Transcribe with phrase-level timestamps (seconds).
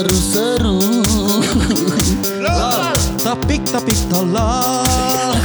[0.00, 0.80] seru-seru.
[3.20, 5.36] Topik-topik tolol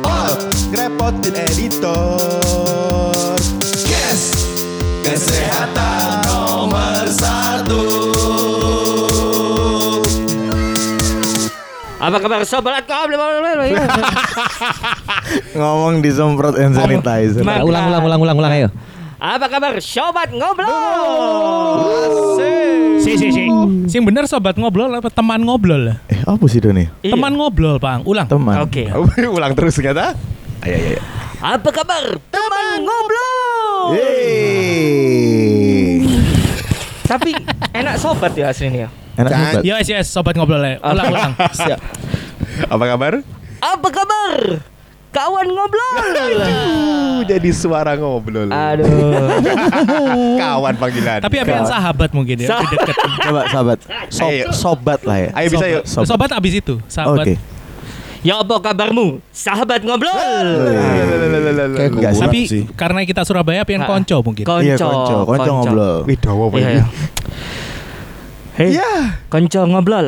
[0.00, 0.32] Oh,
[0.72, 2.16] ngerepotin editor.
[3.84, 4.32] Yes,
[5.04, 7.84] kesehatan nomor satu.
[12.00, 12.86] Apa kabar sobat?
[15.58, 17.44] Ngomong disemprot hand sanitizer.
[17.44, 18.68] Ulang ulang ulang ulang ulang ayo.
[19.20, 20.32] Apa kabar sobat?
[20.32, 20.70] Ngobrol?
[23.06, 23.46] Si si si.
[23.86, 25.94] Sing bener sobat ngobrol apa teman ngobrol?
[26.10, 26.90] Eh apa sih Doni?
[27.06, 27.14] Iya.
[27.14, 28.02] Teman ngobrol, Bang.
[28.02, 28.26] Ulang.
[28.26, 28.90] Teman Oke.
[29.38, 30.18] Ulang terus kata
[30.66, 31.02] Ayo ayo ayo
[31.38, 33.94] Apa kabar teman ngobrol?
[33.94, 36.02] Yeay
[37.06, 37.38] Tapi
[37.70, 38.90] enak sobat ya aslinya.
[39.14, 39.46] Enak Jangan.
[39.54, 40.82] banget Yes yes sobat ngobrol ya.
[40.82, 41.32] Ulang ulang.
[41.54, 41.78] Siap
[42.66, 43.22] Apa kabar?
[43.62, 44.66] Apa kabar?
[45.16, 45.96] Kawan ngobrol.
[47.24, 48.84] Jadi suara ngobrol Aduh.
[50.42, 52.48] Kawan panggilan Tapi apian sahabat mungkin ya.
[52.52, 52.96] Sah- lebih deket.
[53.24, 53.78] Coba sahabat
[54.12, 54.44] Sob, Ayo.
[54.52, 56.06] Sobat lah ya Ayo bisa yuk Sobat.
[56.06, 56.74] Sobat abis itu.
[56.86, 57.24] Sahabat.
[57.24, 57.34] Oke
[58.20, 59.22] Ya apa kabarmu?
[59.30, 60.10] Sahabat ngobrol.
[61.72, 62.22] Kayak Enggak sih.
[62.26, 62.62] Tapi sih.
[62.74, 63.88] karena kita Surabaya apian Ah.
[63.88, 64.44] konco mungkin.
[64.44, 64.60] Konco.
[64.60, 66.84] Iya konco Konco ngobrol Wih dawa apa Iya, iya.
[68.58, 68.90] Hei, Iya
[69.30, 70.06] konco ngobrol.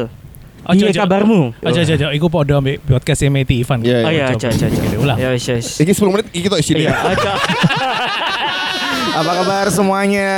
[0.69, 1.01] Iya ojo.
[1.01, 1.41] kabarmu?
[1.63, 2.07] Aja aja aja.
[2.13, 3.81] Iku podo ambek podcast Meti Ivan.
[3.81, 4.79] Iya, Oh iya, aja aja aja.
[4.79, 5.17] Oke, Ulang.
[5.17, 5.81] Ya wis wis.
[5.81, 6.85] Iki 10 menit iki tok isine.
[6.85, 7.33] Iya, aja.
[9.09, 10.31] Apa kabar semuanya?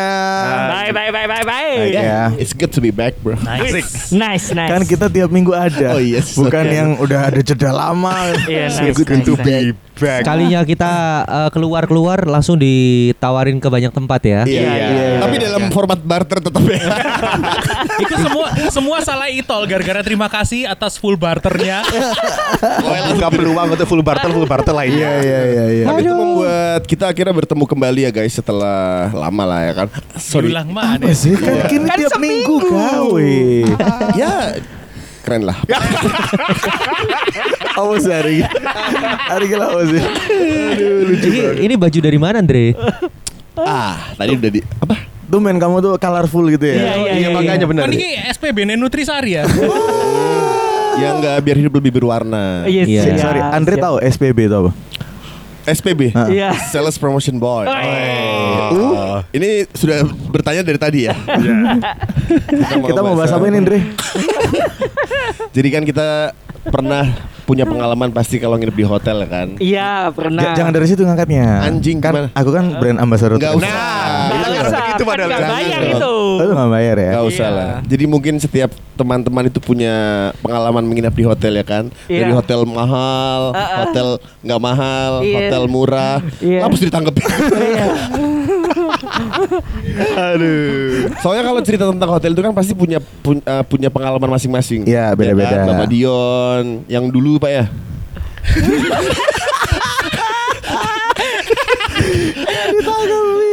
[0.70, 1.76] Bye bye bye bye bye.
[1.84, 3.34] Baik ya It's good to be back, bro.
[3.42, 4.12] Nice.
[4.14, 4.70] Nice nice.
[4.70, 6.38] Kan kita tiap minggu ada Oh, yes.
[6.38, 9.44] Bukan yang udah ada jeda lama Iya, It's nice, good nice, to nice.
[9.44, 9.56] be
[10.00, 14.40] back Sekalinya kita eh, keluar-keluar langsung ditawarin ke banyak tempat ya.
[14.42, 14.88] Iya, Iya, iya.
[14.88, 15.18] iya.
[15.20, 16.80] Tapi dalam format barter tetap ya.
[18.02, 21.84] Itu semua semua salah Itol gara-gara terima kasih atas full barternya.
[23.12, 26.82] Buka peluang untuk full barter Full barter lah Iya iya iya iya Tapi itu membuat
[26.86, 29.88] kita akhirnya bertemu kembali ya guys setelah lama lah ya kan.
[30.16, 30.48] Sorry.
[30.48, 31.04] Diulang mana?
[31.04, 31.36] Apa sih?
[31.36, 33.32] Kan kini Kan tiap minggu gawe
[34.16, 34.56] ya
[35.20, 35.58] keren lah.
[37.80, 38.44] Apa sih hari ini?
[39.26, 40.02] Hari ini apa sih?
[40.70, 42.64] Aduh lucu Ini, banget ini baju dari mana Andre?
[43.56, 44.94] ah, tadi udah di apa?
[45.24, 48.74] Tuh men kamu tuh colorful gitu ya Iya, iya, iya, makanya Oh, benar ini SPBN
[48.74, 49.44] Nutrisari ya.
[51.00, 52.66] Ya enggak biar hidup lebih berwarna.
[52.66, 53.02] Yes, Iya.
[53.06, 53.84] siap, Sorry Andre siap.
[53.86, 54.70] tahu SPB itu apa?
[55.62, 56.00] SPB.
[56.12, 56.26] Ah.
[56.26, 56.50] Iya.
[56.66, 57.70] Sales Promotion Board.
[57.70, 58.68] Oh.
[58.74, 61.14] Uh, ini sudah bertanya dari tadi ya.
[62.60, 63.78] Kita mau bahas apa ini Andre?
[65.50, 67.08] Jadi kan kita pernah
[67.42, 69.48] punya pengalaman pasti kalau nginep di hotel ya kan.
[69.56, 70.42] Iya, pernah.
[70.44, 72.28] Ja- Jangan dari situ ngangkatnya Anjing, kan gimana?
[72.32, 73.72] Aku kan brand ambassador Enggak Telkomsel.
[73.72, 73.90] usah.
[74.20, 76.14] Nggak Itu usah, kan- kan nggak bayar itu.
[76.30, 77.10] Oh, itu gak bayar ya?
[77.10, 77.56] Gak usah Iya.
[77.56, 77.72] lah.
[77.82, 79.94] Jadi mungkin setiap teman-teman itu punya
[80.38, 81.88] pengalaman menginap di hotel ya kan.
[82.06, 82.20] Iya.
[82.22, 83.78] Dari hotel mahal, Uh-uh.
[83.82, 84.06] hotel
[84.40, 85.34] nggak mahal, Iya.
[85.40, 86.16] hotel murah.
[86.38, 86.60] Iya.
[86.62, 87.24] Lapus ditangkepin.
[87.50, 87.86] Iya.
[90.32, 91.10] Aduh.
[91.18, 94.84] Soalnya kalau cerita tentang hotel itu kan pasti punya pun- eh, punya pengalaman masing-masing.
[94.84, 95.46] Iya, beda-beda.
[95.46, 95.66] Ya kan?
[95.68, 97.64] Bapak Dion yang dulu Pak ya.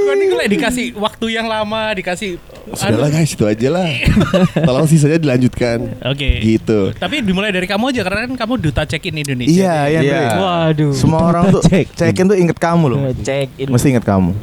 [0.08, 3.88] Kalau dikasih waktu yang lama, dikasih Sudahlah guys, itu aja lah.
[4.68, 5.88] Tolong sisanya dilanjutkan.
[6.04, 6.44] Oke.
[6.44, 6.92] Gitu.
[6.94, 9.48] Tapi dimulai dari kamu aja karena kan kamu duta check in Indonesia.
[9.56, 10.22] Iya, iya, Iya.
[10.36, 10.92] Waduh.
[10.92, 11.96] Semua orang tuh Check.
[11.96, 13.00] check-in tuh inget kamu loh.
[13.24, 13.68] Cek in.
[13.72, 14.36] Mesti inget kamu.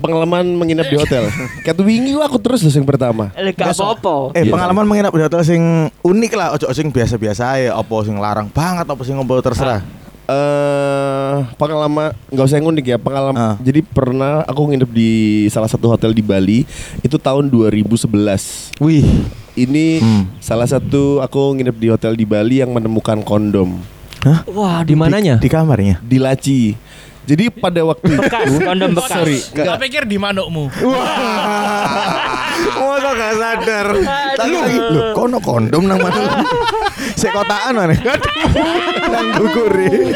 [0.00, 1.28] Pengalaman menginap di hotel.
[1.66, 3.28] Kata wingi aku terus yang pertama.
[3.32, 4.32] Gak apa-apa.
[4.32, 4.50] Eh, Iya.
[4.50, 5.62] pengalaman menginap di hotel sing
[6.00, 9.84] unik lah, ojo sing biasa-biasa ya, apa sing larang banget, apa sing ngobrol terserah.
[10.30, 13.54] eh pengalaman nggak usah yang unik ya pengalaman Ah.
[13.58, 15.10] jadi pernah aku nginep di
[15.46, 16.62] salah satu hotel di Bali
[17.00, 19.02] itu tahun 2011 Wih,
[19.54, 20.30] ini Hmm.
[20.38, 23.82] salah satu aku nginep di hotel di Bali yang menemukan kondom
[24.20, 24.46] hah?
[24.46, 25.34] Wah, Di mananya?
[25.34, 25.98] Di kamarnya.
[26.00, 26.78] di laci
[27.22, 29.12] jadi pada waktu bekas, itu kondom bekas.
[29.12, 30.66] sorry Tak pikir di manukmu.
[32.72, 33.86] Masa gak sadar
[34.34, 36.20] Tadi lagi Loh kono kondom nang mana
[37.14, 37.94] Saya kotaan mana
[39.06, 40.12] Nang guguri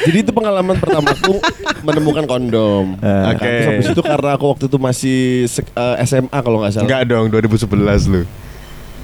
[0.00, 1.40] Jadi itu pengalaman pertamaku
[1.82, 2.96] menemukan kondom.
[3.00, 3.42] Eh, Nah, oke.
[3.42, 7.04] Terus habis itu karena aku waktu itu masih sek- eh, SMA kalau nggak salah.
[7.04, 7.68] dong 2011
[8.06, 8.22] lu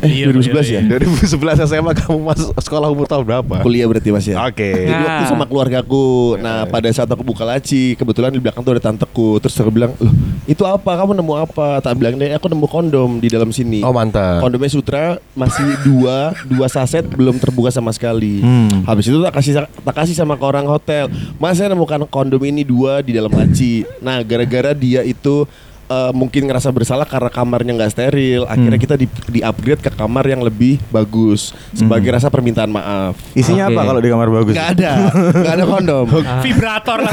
[0.05, 0.99] Eh, Iya, 2011 iya, ya.
[1.01, 3.65] 2011 SMA kamu masuk sekolah umur tahun berapa?
[3.65, 4.37] Kuliah berarti Mas ya.
[4.45, 5.31] Oke Jadi waktu Nah.
[5.31, 6.37] sama keluargaku.
[6.37, 9.41] Nah, pada saat aku buka laci, kebetulan di belakang tuh ada tanteku.
[9.41, 10.13] Terus aku bilang, "Loh,
[10.45, 11.01] itu apa?
[11.01, 14.69] Kamu nemu apa?" Tak bilang, "Deh, aku nemu kondom di dalam sini." Oh mantap Kondomnya
[14.69, 18.45] Sutra masih dua, dua saset belum terbuka sama sekali.
[18.45, 18.85] Hmm.
[18.85, 21.09] Habis itu tak kasih tak kasih sama ke orang hotel.
[21.41, 23.83] Mas saya nemukan kondom ini dua di dalam laci.
[23.99, 25.49] Nah, gara-gara dia itu
[25.87, 28.43] eh, mungkin ngerasa bersalah karena kamarnya nggak steril.
[28.45, 28.85] Akhirnya Hmm.
[28.85, 33.15] kita di, di upgrade ke kamar yang lebih bagus sebagai rasa permintaan maaf.
[33.33, 33.75] Isinya Oke.
[33.75, 34.55] apa kalau di kamar bagus?
[34.55, 34.93] Gak ada,
[35.33, 36.07] gak ada kondom.
[36.45, 37.01] Vibrator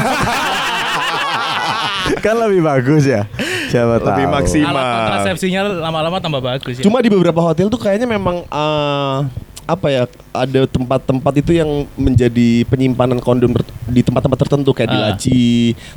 [2.20, 3.24] kan lebih bagus ya
[3.68, 4.06] Siapa tahu.
[4.12, 4.70] Lebih maksimal.
[4.70, 6.84] Alat kontrasepsinya lama-lama tambah bagus ya.
[6.84, 9.16] Cuma di beberapa hotel tuh kayaknya memang eh,
[9.64, 13.56] apa ya ada tempat-tempat itu yang menjadi penyimpanan kondom
[13.86, 15.04] di tempat-tempat tertentu kayak di Ah.
[15.06, 15.46] laci,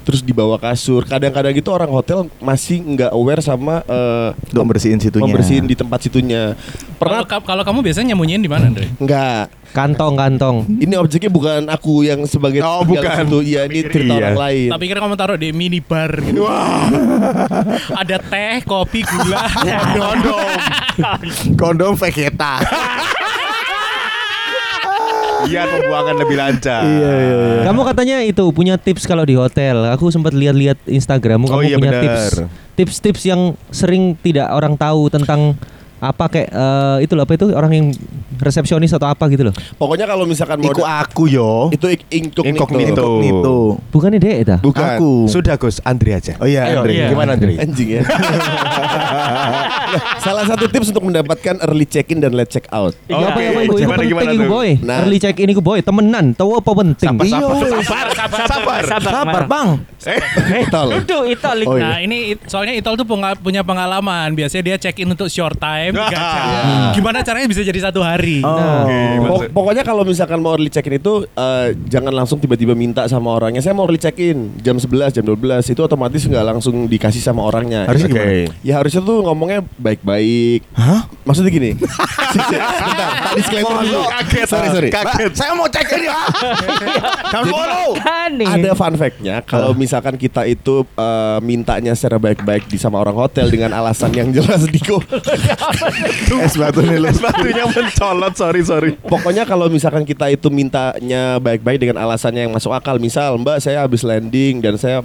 [0.02, 1.04] terus di bawah kasur.
[1.04, 5.26] Kadang-kadang gitu orang hotel masih nggak aware sama eh, Untuk bersihin situnya.
[5.26, 6.56] membersihin di tempat situnya.
[6.56, 8.88] Kalau Pernah ka- kalau kamu biasanya nyembunyiin di mana, Andre?
[8.96, 9.44] nggak?
[9.68, 10.58] Kantong kantong.
[10.74, 13.04] Ini objeknya bukan aku yang sebagai Oh, bukan.
[13.04, 13.38] di situ.
[13.46, 14.20] Iya, ini cerita Iya.
[14.26, 14.68] orang lain.
[14.70, 16.48] Tak pikir kamu taruh di minibar gitu.
[18.02, 19.44] Ada teh, kopi, gula,
[19.98, 20.50] kondom.
[21.56, 22.64] Kondom Vegeta.
[25.46, 26.82] Iya pembuangan lebih lancar.
[26.82, 27.62] Iya iya iya.
[27.70, 29.86] Kamu katanya itu punya tips kalau di hotel.
[29.94, 32.04] Aku sempat lihat-lihat Instagrammu Oh kamu iya, punya benar.
[32.04, 32.26] tips.
[32.78, 35.54] Tips-tips yang sering tidak orang tahu tentang
[35.98, 37.88] apa kayak eh, itu loh apa itu orang yang
[38.38, 39.54] resepsionis atau apa gitu loh.
[39.76, 41.74] Pokoknya kalau misalkan mau Iku aku yo.
[41.74, 42.46] itu incognito.
[42.46, 42.94] Incognito.
[42.94, 43.56] Incognito.
[43.90, 44.56] Bukan ide itu.
[44.62, 44.86] Bukan.
[44.98, 45.12] Aku.
[45.26, 46.38] Sudah Gus, Andri aja.
[46.38, 47.10] Oh iya, Ayo, Andre.
[47.10, 47.58] Gimana Andri?
[47.58, 48.02] Anjing ya.
[50.22, 52.94] Salah satu tips untuk mendapatkan early check-in dan late check out.
[53.08, 54.50] Oh, Iya apa iku iku Gimana, penting gimana tuh?
[54.50, 54.70] boy.
[54.84, 54.98] Nah.
[55.02, 57.10] Early check in iku boy, temenan, tahu apa penting.
[57.10, 57.40] Sabar, Iya.
[57.40, 57.58] sabar.
[57.82, 59.12] Sabar, sabar, sabar.
[59.14, 59.70] Sabar, Bang.
[60.70, 60.88] Tol.
[60.94, 61.48] Itu itu.
[61.66, 61.82] Oh, iya.
[61.82, 63.08] Nah ini soalnya Itol tuh
[63.40, 64.36] punya pengalaman.
[64.36, 66.92] Biasanya dia check in untuk short time, jam.
[66.98, 68.42] Gimana caranya bisa jadi satu hari?
[68.42, 68.58] Oh.
[69.38, 73.62] Pok- pokoknya kalau misalkan mau early check-in itu eh, jangan langsung tiba-tiba minta sama orangnya.
[73.62, 75.38] Saya mau early check-in jam 11, jam 12
[75.72, 77.86] itu otomatis nggak langsung dikasih sama orangnya.
[77.86, 78.16] Harusnya Oke.
[78.18, 78.34] gimana?
[78.66, 80.66] Ya harusnya tuh ngomongnya baik-baik.
[80.74, 81.08] Hah?
[81.24, 81.72] Maksudnya gini.
[82.38, 84.02] Bentar, tak disclaimer dulu.
[84.08, 84.48] Kaget.
[84.48, 84.90] Sorry, sorry.
[84.90, 85.32] Kaget.
[85.36, 86.18] Saya mau cek ini ya.
[87.48, 87.88] Follow.
[87.98, 88.48] Kan nih.
[88.48, 93.48] Ada fun fact-nya kalau misalkan kita itu eh, mintanya secara baik-baik di sama orang hotel
[93.48, 95.00] dengan alasan yang jelas Diko.
[96.44, 97.08] Es batu nih lu.
[97.10, 98.92] Es batunya mencolot, sorry sorry.
[99.02, 103.86] Pokoknya kalau misalkan kita itu mintanya baik-baik dengan alasannya yang masuk akal, misal Mbak saya
[103.86, 105.00] habis landing dan saya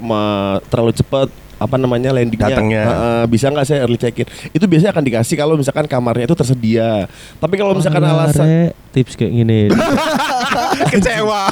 [0.69, 1.29] terlalu cepat
[1.63, 2.83] apa namanya landingnya Datangnya.
[2.83, 6.35] Heeh, bisa nggak saya early check in itu biasanya akan dikasih kalau misalkan kamarnya itu
[6.35, 7.07] tersedia
[7.37, 9.61] tapi kalau misalkan alasan Rek, tips kayak gini.
[10.93, 11.49] Kecewa.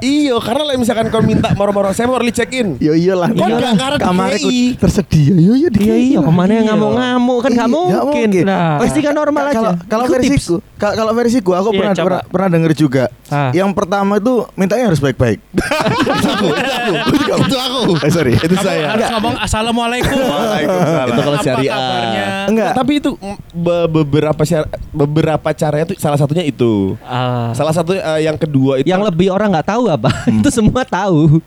[0.00, 3.30] iyo karena lah misalkan kau minta moro-moro saya mau early check in Yo iyalah.
[3.30, 4.64] Kok nggak karena kamarnya DKI?
[4.74, 5.34] ku tersedia.
[5.34, 8.44] Yo iya Iya iya, ke mana yang ngamuk-ngamuk kan nggak Iya, mungkin.
[8.44, 9.70] Nah, pasti kan normal aja.
[9.84, 13.04] Kalau versiku, ka- kalau versiku aku Iya, pernah, pernah pernah denger juga.
[13.26, 13.50] Ah.
[13.50, 15.38] Yang pertama itu mintanya harus baik-baik.
[15.44, 18.32] itu aku itu aku itu aku Eh, sorry.
[18.36, 20.16] itu saya harus ngomong assalamualaikum.
[20.16, 21.06] Waalaikumsalam.
[21.06, 21.72] Itu kalau syariah.
[21.72, 22.24] kabarnya?
[22.44, 22.70] Enggak.
[22.74, 23.10] tapi itu
[23.50, 27.52] be- beberapa syar- beberapa caranya tuh salah satunya itu Ah.
[27.52, 30.08] salah satu eh, yang kedua itu Yang lebih orang nggak tahu apa?
[30.40, 31.40] itu semua tahu.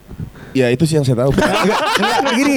[0.51, 2.55] ya itu sih yang saya tahu Enggak, enggak gini.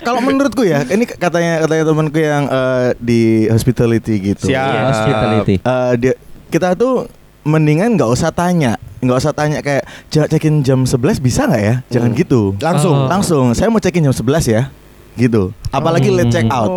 [0.00, 4.48] Kalau menurutku ya, ini katanya katanya temanku yang eh, di hospitality gitu.
[4.48, 4.56] Siap.
[4.64, 5.54] Iya, Hospitality.
[5.58, 6.14] Eh, dia
[6.48, 7.08] kita tuh
[7.42, 11.74] mendingan nggak usah tanya, nggak usah tanya kayak "Ja- check-in jam 11 bisa nggak ya?
[11.90, 12.18] Jangan Hmm.
[12.18, 12.40] gitu.
[12.56, 13.08] langsung Oh.
[13.10, 14.70] Langsung, saya mau check-in jam 11 ya.
[15.12, 15.52] Gitu.
[15.68, 16.18] Apalagi Hmm.
[16.18, 16.70] late check out.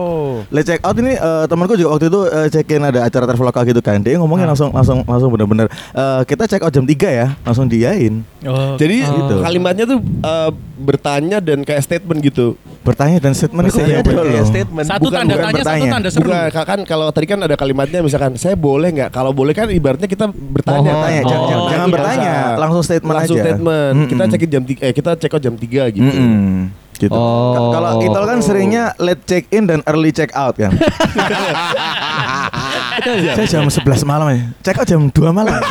[0.50, 3.60] Late check out ini eh, temanku juga waktu itu eh, check in ada acara traveloka
[3.62, 4.00] gitu kan.
[4.00, 8.24] Dia ngomongnya langsung langsung langsung bener-bener eh, kita check out jam 3 ya, langsung diain.
[8.42, 8.76] Oh.
[8.76, 9.36] Jadi Gitu.
[9.40, 12.56] kalimatnya tuh eh, bertanya dan kayak statement gitu.
[12.82, 14.00] Bertanya dan statement itu ya,
[14.44, 14.86] statement.
[14.86, 15.92] Satu bukan- tanda bukan tanya, satu bertanya.
[15.92, 16.24] tanda seru.
[16.26, 19.10] Bukan ka- kan kalau tadi kan ada kalimatnya misalkan saya boleh nggak?
[19.10, 20.80] Kalau boleh kan ibaratnya kita bertanya.
[20.82, 20.94] Mohon.
[20.94, 21.30] Bertanya, Oh.
[21.30, 23.44] jangan, jangan, bertanya, langsung statement Langsung aja.
[23.46, 23.94] statement.
[23.98, 24.10] Mm-mm.
[24.10, 26.06] Kita cekin jam 3 eh kita check out jam 3 gitu.
[26.06, 26.85] Mm-mm.
[26.98, 27.12] Gitu.
[27.12, 27.54] Oh.
[27.54, 30.74] Ka- Kalau itu kan seringnya late check in dan early check out kan.
[33.36, 34.40] Saya jam 11 malam ya.
[34.62, 35.62] Check out jam 2 malam.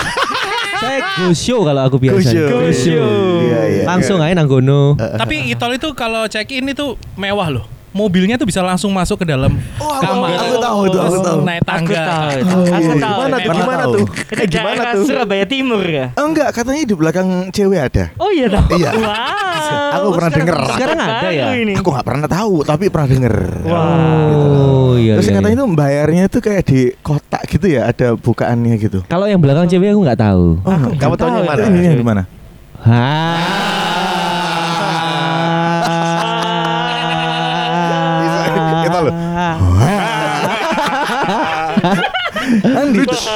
[0.75, 2.15] Saya go show kalau aku biasa.
[2.15, 2.47] Go show.
[2.47, 3.09] Go show.
[3.41, 3.83] Iya, iya.
[3.89, 4.95] Langsung aja nanggono.
[4.97, 7.65] Tapi Itol itu kalau check in itu mewah loh.
[7.95, 10.35] Mobilnya tuh bisa langsung masuk ke dalam Oh, aku- kamar.
[10.35, 11.39] aku tahu itu, aku tahu.
[11.47, 11.95] Naik tangga.
[11.95, 12.59] Aku tahu.
[12.59, 12.95] Oh, Aku iya.
[12.99, 13.15] tahu.
[13.15, 13.53] Gimana tuh?
[13.55, 13.95] Gimana tahu.
[13.95, 14.05] tuh?
[14.11, 15.05] Ke Eh, gimana tuh?
[15.07, 16.07] Surabaya Timur ya?
[16.15, 18.05] Oh, enggak, katanya di belakang cewek ada.
[18.19, 18.65] Oh iya dah.
[18.69, 18.91] Iya.
[18.93, 19.95] Wow.
[19.95, 20.57] Aku pernah denger.
[20.69, 21.47] Sekarang ada ya?
[21.73, 23.35] Aku nggak pernah tahu, tapi pernah denger.
[23.65, 25.15] Oh iya.
[25.15, 25.61] Terus iya, katanya iya.
[25.63, 28.99] itu bayarnya itu kayak di kotak gitu ya, ada bukaannya gitu.
[29.07, 30.59] Kalau yang belakang cewek aku nggak tahu.
[30.61, 31.63] Oh, Kamu tahu yang mana?
[31.65, 32.23] Ini yang di mana?
[32.85, 33.64] Kita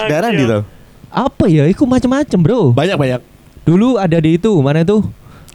[0.06, 0.62] daerah Andi tau.
[1.08, 1.64] Apa ya?
[1.64, 2.60] Iku macam-macam bro.
[2.70, 3.20] Banyak banyak.
[3.64, 5.00] Dulu ada di itu mana itu?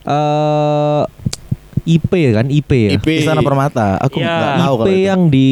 [0.03, 1.01] Eh
[1.83, 2.89] IP kan IP ya.
[2.95, 3.99] IP Istana Permata.
[3.99, 5.03] Aku nggak tahu IP kalau itu.
[5.03, 5.49] yang di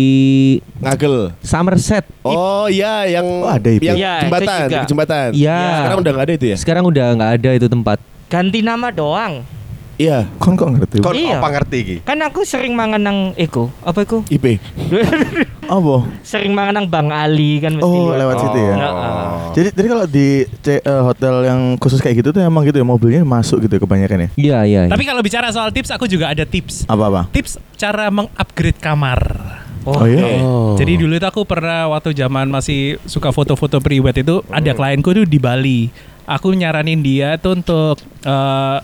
[0.80, 1.16] ngagel.
[1.42, 2.08] Somerset.
[2.24, 3.84] Oh iya yang Oh, ada IP.
[3.84, 5.28] yang itu jembatan, di jembatan.
[5.36, 5.60] Iya.
[5.78, 6.56] Sekarang udah nggak ada itu ya?
[6.58, 7.98] Sekarang udah nggak ada itu tempat.
[8.32, 9.44] Ganti nama doang.
[10.00, 10.98] Iya, Kon kok ngerti?
[10.98, 11.38] Kon Iya.
[11.38, 11.96] apa ngerti iki?
[12.02, 13.70] Kan aku sering mangan nang iku.
[13.84, 14.24] Apa iku?
[14.26, 14.58] IP.
[15.72, 16.04] Apa?
[16.22, 17.88] Sering mangan nang Bang Ali kan mesti.
[17.88, 18.76] Oh, lewat situ ya.
[18.76, 19.28] Heeh.
[19.52, 20.28] Jadi jadi kalau di
[20.60, 24.28] C- eh, hotel yang khusus kayak gitu tuh emang gitu ya mobilnya masuk gitu kebanyakan
[24.28, 24.30] ya.
[24.36, 24.82] Iya iya.
[24.86, 24.92] iya.
[24.92, 26.84] Tapi kalau bicara soal tips, aku juga ada tips.
[26.86, 27.22] Apa apa?
[27.32, 29.20] Tips cara mengupgrade kamar.
[29.82, 30.44] Oh, iya.
[30.76, 34.54] Jadi dulu itu aku pernah waktu zaman masih suka foto-foto pre-wed itu Hmm.
[34.54, 35.88] ada klienku tuh di Bali.
[36.28, 38.78] Aku nyaranin dia tuh untuk eh,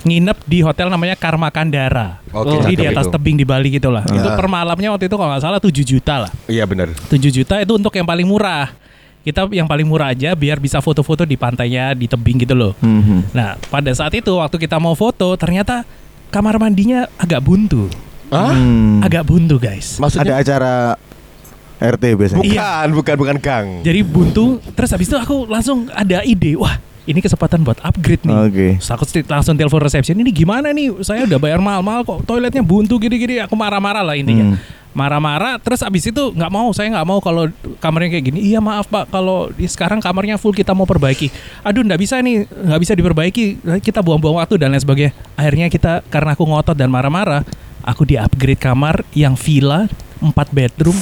[0.00, 2.18] nginep di hotel namanya Karma Kandara.
[2.30, 3.12] Oke, Jadi di atas itu.
[3.12, 4.02] tebing di Bali gitu lah.
[4.04, 4.36] Itu Ah.
[4.36, 6.30] per malamnya waktu itu kalau nggak salah 7 juta lah.
[6.46, 6.92] Iya benar.
[7.06, 8.72] 7 juta itu untuk yang paling murah.
[9.20, 12.72] Kita yang paling murah aja biar bisa foto-foto di pantainya di tebing gitu loh.
[12.80, 13.36] Mhm.
[13.36, 15.84] Nah, pada saat itu waktu kita mau foto ternyata
[16.30, 17.92] kamar mandinya agak buntu.
[18.30, 19.02] Hmm.
[19.02, 19.98] Agak buntu, guys.
[19.98, 20.74] Maksudnya Ada acara
[21.76, 22.40] RT biasanya.
[22.40, 23.66] bukan, bukan, bukan Gang.
[23.82, 26.78] Jadi buntu, terus habis itu aku langsung ada ide, wah
[27.10, 28.36] ini kesempatan buat upgrade nih.
[28.46, 28.68] Oke.
[28.78, 31.02] Aku sti- langsung telepon resepsi, ini gimana nih?
[31.02, 33.42] Saya udah bayar mahal-mahal kok, toiletnya buntu gini-gini.
[33.42, 34.54] Aku marah-marah lah intinya.
[34.54, 34.58] Hmm.
[34.90, 37.46] Marah-marah, terus abis itu nggak mau, saya nggak mau kalau
[37.78, 38.38] kamarnya kayak gini.
[38.50, 41.30] Iya maaf pak, kalau di- sekarang kamarnya full kita mau perbaiki.
[41.62, 43.62] Aduh nggak bisa nih, nggak bisa diperbaiki.
[43.78, 45.14] Kita buang-buang waktu dan lain sebagainya.
[45.38, 47.46] Akhirnya kita karena aku ngotot dan marah-marah,
[47.86, 49.86] aku di upgrade kamar yang villa
[50.20, 50.96] 4 bedroom.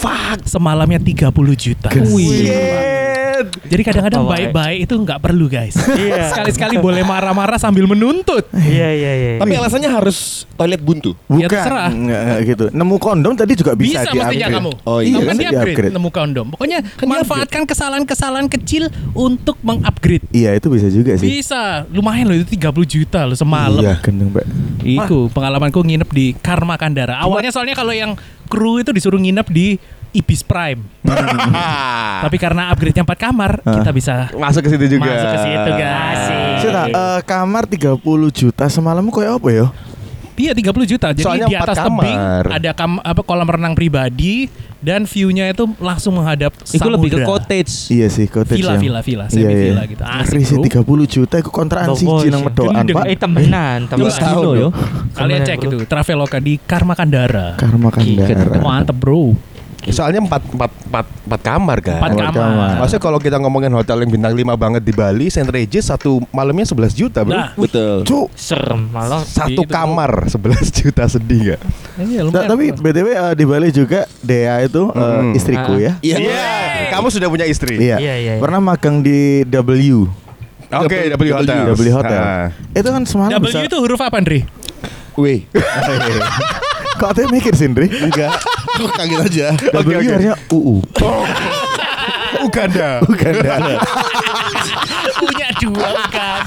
[0.46, 1.88] Semalamnya 30 juta.
[3.68, 4.30] Jadi kadang-kadang Pak?
[4.34, 5.76] baik-baik itu nggak perlu guys.
[5.98, 6.30] Iya.
[6.30, 8.46] Sekali-sekali boleh marah-marah sambil menuntut.
[8.54, 9.32] Iya iya iya.
[9.42, 11.18] Tapi alasannya harus toilet buntu.
[11.26, 11.42] Bukan.
[11.42, 11.90] Ya, terserah.
[11.90, 12.64] Nggak, gitu.
[12.70, 14.62] Nemu kondom tadi juga bisa, Bisa, di mestinya upgrade.
[14.62, 14.72] kamu.
[14.86, 16.46] Oh, Kamu iya, kan bisa di upgrade nemu kondom.
[16.54, 20.22] Pokoknya Kan manfaatkan kesalahan-kesalahan kecil untuk mengupgrade.
[20.30, 21.26] Iya itu bisa juga sih.
[21.28, 23.82] Bisa, lumayan loh itu 30 juta loh semalam.
[23.82, 24.46] Iya, gendeng, Mbak.
[24.86, 27.18] Iku pengalamanku nginep di Karma Kandara.
[27.18, 28.14] Awalnya soalnya kalau yang
[28.48, 29.76] kru itu disuruh nginep di
[30.10, 30.80] Ibis Prime.
[32.24, 33.76] Tapi karena upgrade-nya 4 kamar, Ah.
[33.76, 35.06] kita bisa Masuk ke situ juga.
[35.06, 36.22] masuk ke situ guys.
[36.58, 38.00] Sita, eh, kamar 30
[38.32, 39.66] juta semalam kayak apa ya?
[40.38, 41.10] Iya 30 juta.
[41.10, 41.90] Jadi Soalnya di atas kamar.
[41.98, 42.18] tebing
[42.54, 44.46] ada kam, apa kolam renang pribadi
[44.78, 47.28] dan view-nya itu langsung menghadap Itu lebih ke samudra.
[47.28, 47.72] cottage.
[47.90, 49.58] Iya sih, cottage Villa, yang- villa, villa, Iya, semi iya.
[49.66, 50.02] villa gitu.
[50.02, 50.64] Asik, sih bro.
[50.64, 52.96] 30 juta itu kontrakan sih medoan, Gendeng.
[52.96, 53.04] Pak.
[53.04, 54.38] Eh temenan, temenan.
[54.54, 54.68] yo.
[55.12, 57.58] Kalian cek itu Traveloka di Karma Kandara.
[57.58, 58.62] Karma Kandara.
[58.62, 59.34] Mantep bro.
[59.90, 61.98] Soalnya empat, empat, empat, empat kamar kan.
[61.98, 62.32] Empat kamar.
[62.32, 62.74] kamar.
[62.78, 66.64] Maksudnya kalau kita ngomongin hotel yang bintang 5 banget di Bali, Saint Regis satu malamnya
[66.64, 67.32] 11 juta, Bro.
[67.32, 68.02] Nah, Betul.
[68.02, 68.28] Cuk.
[68.32, 69.20] Serem malah.
[69.20, 69.68] satu itu.
[69.68, 70.38] kamar 11
[70.74, 71.60] juta sedih gak?
[71.98, 72.46] iya, Nah, lumayan.
[72.46, 75.32] tapi BTW eh, di Bali juga Dea itu Hmm.
[75.32, 75.80] istriku Ah.
[75.80, 75.92] ya.
[76.00, 76.16] Iya.
[76.90, 77.76] Kamu sudah punya istri?
[77.76, 77.96] Iya.
[77.96, 78.40] Iya, iya, iya.
[78.40, 80.06] Pernah magang di W.
[80.68, 81.64] Oke, W Hotel.
[81.70, 82.20] W Hotel.
[82.20, 82.48] Ah.
[82.70, 83.62] Itu kan semalam W bisa.
[83.62, 84.44] itu huruf apa, Andri?
[85.14, 85.48] Weh.
[86.98, 87.86] Kok ada mikir Sindri?
[87.88, 88.34] Enggak.
[88.78, 89.46] Kok kaget aja.
[89.74, 90.06] Oke, oke.
[90.06, 90.74] harusnya UU.
[92.38, 93.02] Uganda.
[93.02, 93.58] Bukan Dea.
[95.18, 96.42] Punya dua kan.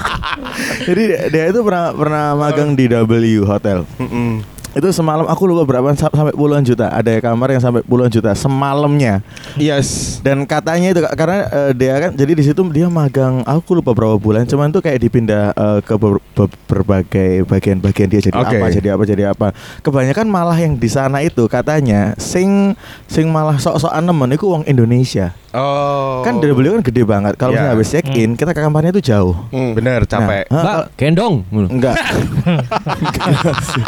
[0.88, 3.84] Jadi dia itu pernah pernah magang di W Hotel.
[4.00, 4.51] Mm-mm.
[4.72, 6.88] Itu semalam aku lupa berapa sa- sampai puluhan juta.
[6.88, 9.20] Ada kamar yang sampai puluhan juta semalamnya.
[9.54, 10.18] Yes.
[10.24, 14.16] Dan katanya itu karena eh, dia kan jadi di situ dia magang aku lupa berapa
[14.16, 18.56] bulan cuman tuh kayak dipindah eh, ke ber- ber- berbagai bagian-bagian dia jadi Oke.
[18.56, 19.46] apa jadi apa jadi apa.
[19.84, 22.72] Kebanyakan malah yang di sana itu katanya sing
[23.04, 25.36] sing malah sok-sokan nemen itu uang Indonesia.
[25.52, 26.20] Oh.
[26.22, 27.36] Kan dari beliau kan gede banget.
[27.36, 27.60] Kalau Iya.
[27.60, 29.36] misalnya habis check in kita ke kamarnya itu jauh.
[29.48, 29.72] Hmm.
[29.72, 30.48] Bener, capek.
[30.48, 31.34] Nah, Mbak, gendong.
[31.50, 31.96] Enggak.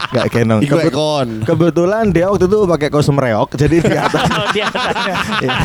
[0.06, 0.60] Enggak kenong.
[0.60, 1.28] Iku Kebet- ekon.
[1.42, 5.14] Kebetulan dia waktu itu pakai kostum reok jadi di atas Oh, di atasnya.
[5.40, 5.56] Iya.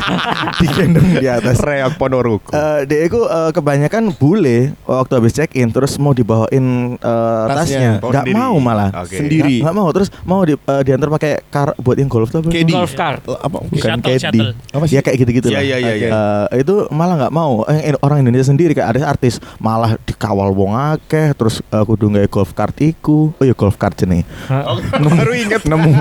[0.57, 1.57] digendong di atas.
[1.59, 2.49] Reak Ponorogo.
[2.49, 6.65] Eh, dia itu eh, kebanyakan bule waktu habis check in terus mau dibawain
[6.95, 7.53] eh, Tasnya.
[7.53, 8.39] tasnya, Bawa nggak sendiri.
[8.39, 9.15] mau malah Oke.
[9.15, 9.55] Sendiri.
[9.57, 12.49] nggak nggak mau terus mau di, eh, diantar pakai kar buat yang golf tuh apa?
[12.49, 13.21] Golf cart.
[13.25, 13.57] Apa?
[13.61, 14.49] bukan Shuttle, caddy shuttle.
[14.71, 14.95] Apa sih?
[14.95, 16.61] ya kayak gitu gitu Iya, iya, iya, iya.
[16.61, 17.65] itu malah nggak mau.
[17.69, 22.29] Eh, orang Indonesia sendiri kayak ada artis malah dikawal wong akeh terus uh, kudu nggak
[22.29, 23.33] golf cart iku.
[23.35, 24.23] Oh ya golf cart nih
[25.19, 25.65] Baru inget.
[25.65, 25.91] nemu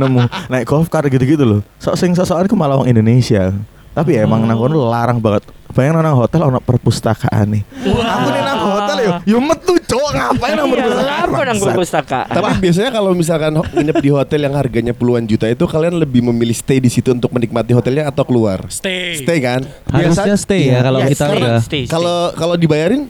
[0.00, 0.22] nemu.
[0.50, 1.60] Naik golf cart gitu-gitu loh.
[1.82, 3.52] Sok sing sosokan ku malah wong Indonesia.
[3.94, 8.42] Tapi ya emang nang kono larang banget bayang nang hotel ono perpustakaan nih aku nih
[8.42, 11.66] nang hotel yo yo metu cowok ngapain nang Iya, perpustakaan apa nang Bangsat.
[11.68, 12.26] perpustakaan?
[12.30, 16.52] Tapi biasanya kalau misalkan nginep di hotel yang harganya puluhan juta itu kalian lebih memilih
[16.52, 18.64] stay di situ untuk menikmati hotelnya atau keluar?
[18.68, 19.18] Stay.
[19.18, 19.66] Stay kan?
[19.86, 21.58] Harusnya stay ya kalau Iya, kita stay, udah.
[21.86, 23.06] Kalau kalau dibayarin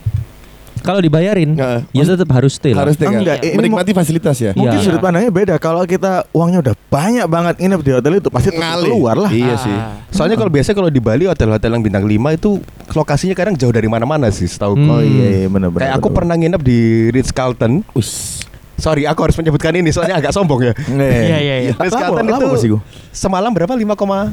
[0.84, 1.56] kalau dibayarin
[1.90, 2.84] ya tetap harus stay lah.
[2.84, 3.24] harus stay kan?
[3.24, 4.52] Enggak, ini Menikmati fasilitas ya.
[4.52, 4.84] Mungkin Iya.
[4.84, 5.54] sudut pandangnya beda.
[5.56, 8.92] Kalau kita uangnya udah banyak banget nginep di hotel itu pasti tetap Ngalih.
[8.92, 9.30] keluar lah.
[9.32, 9.58] Iya Ah.
[9.58, 9.76] sih.
[10.12, 12.60] Soalnya kalau biasa kalau di Bali hotel-hotel yang bintang 5 itu
[12.92, 14.90] lokasinya kadang jauh dari mana-mana sih, setahu Hmm.
[14.90, 15.88] Oh iya, iya benar-benar.
[15.88, 16.78] Kayak aku pernah nginep di
[17.10, 17.80] Ritz Carlton.
[17.96, 18.44] Us.
[18.76, 20.74] Sorry, aku harus menyebutkan ini soalnya agak sombong ya.
[20.84, 21.72] Iya, iya, iya.
[21.72, 22.76] Ritz Carlton itu
[23.10, 23.72] semalam berapa?
[23.72, 24.28] 5,5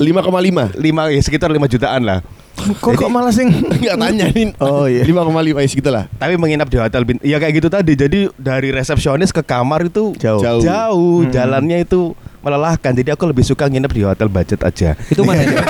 [0.00, 0.72] 5,5
[1.08, 2.20] ya sekitar 5 jutaan lah.
[2.76, 4.52] Kok, kok malah sing Enggak tanya ini.
[4.56, 5.02] Oh, iya.
[5.02, 6.04] 5,5 ya segitulah.
[6.12, 7.92] Tapi menginap di hotel bin- ya kayak gitu tadi.
[7.92, 10.40] Jadi dari resepsionis ke kamar itu Jauh.
[10.40, 10.60] Jauh.
[10.60, 12.92] Jauh, jalannya itu melelahkan.
[12.92, 14.96] Jadi aku lebih suka nginep di hotel budget aja.
[15.06, 15.44] Itu mana?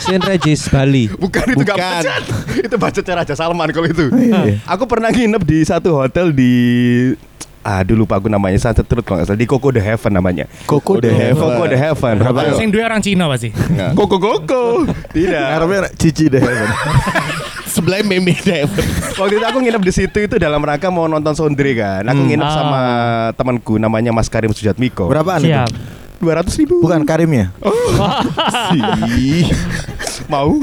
[0.00, 1.12] Saint Regis Bali.
[1.12, 1.92] Bukan itu nggak Bukan.
[2.00, 2.22] budget.
[2.66, 4.08] itu budgetnya Raja Salman kalau itu.
[4.10, 4.64] Iya.
[4.66, 6.52] Aku pernah nginep di satu hotel di
[7.60, 10.44] Aduh lupa aku namanya Sunset Road kalau nggak salah di Coco the Heaven namanya.
[10.64, 11.36] Coco the Heaven.
[11.36, 12.14] Coco the Heaven.
[12.56, 13.52] Sing dua orang Cina pasti.
[13.92, 14.88] Koko Koko.
[15.10, 15.44] Tidak.
[15.46, 16.68] Ngarepnya Cici the Heaven.
[17.70, 18.64] Sebelah meme deh.
[19.14, 22.02] Waktu itu aku nginep di situ itu dalam rangka mau nonton Sondre kan.
[22.02, 22.28] Aku Hmm.
[22.28, 22.54] nginep Ah.
[22.54, 22.80] sama
[23.32, 25.06] temanku namanya Mas Karim Sujatmiko.
[25.06, 25.54] Berapaan itu?
[26.20, 26.84] Dua ratus ribu.
[26.84, 27.50] Bukan Karimnya.
[29.16, 29.48] Ih.
[30.28, 30.60] Mau?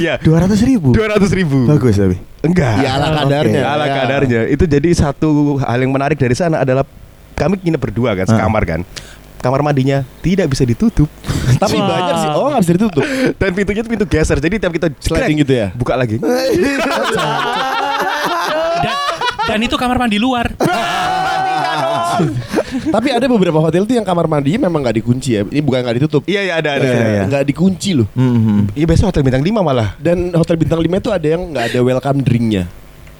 [0.00, 0.16] Iya.
[0.26, 0.96] Dua ratus ribu.
[0.96, 1.68] Dua ratus ribu.
[1.68, 2.16] Bagus tapi.
[2.40, 2.80] Enggak.
[2.80, 3.60] Ya ala kadarnya.
[3.60, 3.94] Ya, ala Ya.
[3.94, 4.40] kadarnya.
[4.48, 6.88] Itu jadi satu hal yang menarik dari sana adalah
[7.36, 8.30] kami nginep berdua kan, Ah.
[8.32, 8.80] sekamar kan.
[9.42, 11.10] Kamar mandinya tidak bisa ditutup
[11.62, 12.30] Tapi banyak sih.
[12.32, 13.02] Oh nggak bisa ditutup.
[13.36, 14.38] dan pintunya tuh pintu geser.
[14.38, 15.68] Jadi tiap kita Sliding gitu ya.
[15.74, 16.16] Buka lagi.
[16.16, 16.48] Dan,
[19.42, 20.54] dan itu kamar mandi luar.
[22.94, 25.42] Tapi ada beberapa hotel tuh yang kamar mandinya memang nggak dikunci ya.
[25.44, 26.22] Ini bukan nggak ditutup.
[26.28, 26.84] Iya iya ada ada.
[26.84, 27.08] Iya, ada.
[27.08, 27.22] iya.
[27.28, 28.08] Nggak dikunci loh.
[28.16, 28.76] Mhm.
[28.76, 29.88] Iya biasa hotel bintang 5 malah.
[30.00, 32.64] Dan hotel bintang 5 itu ada yang nggak ada welcome drinknya.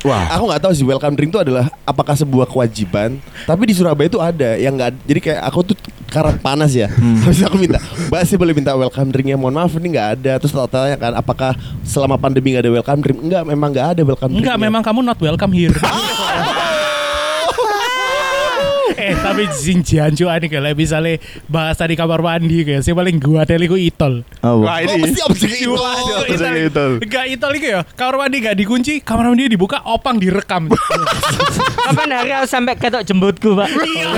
[0.03, 0.35] Wah.
[0.35, 3.23] Aku nggak tahu sih welcome drink itu adalah apakah sebuah kewajiban.
[3.47, 4.99] Tapi di Surabaya itu ada yang nggak.
[5.07, 5.77] Jadi kayak aku tuh
[6.11, 6.91] karena panas ya.
[7.23, 7.79] Habis aku minta,
[8.11, 9.39] Mbak sih boleh minta welcome drinknya.
[9.39, 10.33] Mohon maaf ini nggak ada.
[10.43, 11.55] Terus tanya kan, apakah
[11.87, 13.19] selama pandemi nggak ada welcome drink?
[13.23, 14.43] Enggak, memang nggak ada welcome drink.
[14.43, 15.75] Enggak, memang kamu not welcome here.
[19.33, 21.17] tapi sing janju ani kayak misalnya
[21.49, 24.21] bahasa di kamar mandi kayak sih paling gua teli ku itol.
[24.45, 25.09] Oh, Wah ini.
[25.09, 25.33] mesti Oh,
[26.29, 26.61] itu itol.
[26.69, 26.87] itu.
[27.01, 27.81] Enggak itol iki ya.
[27.97, 30.69] Kamar mandi enggak dikunci, kamar mandi dibuka, opang direkam.
[30.69, 33.73] Kapan hari aku sampai ketok jembutku, Pak?
[33.73, 34.09] Iya.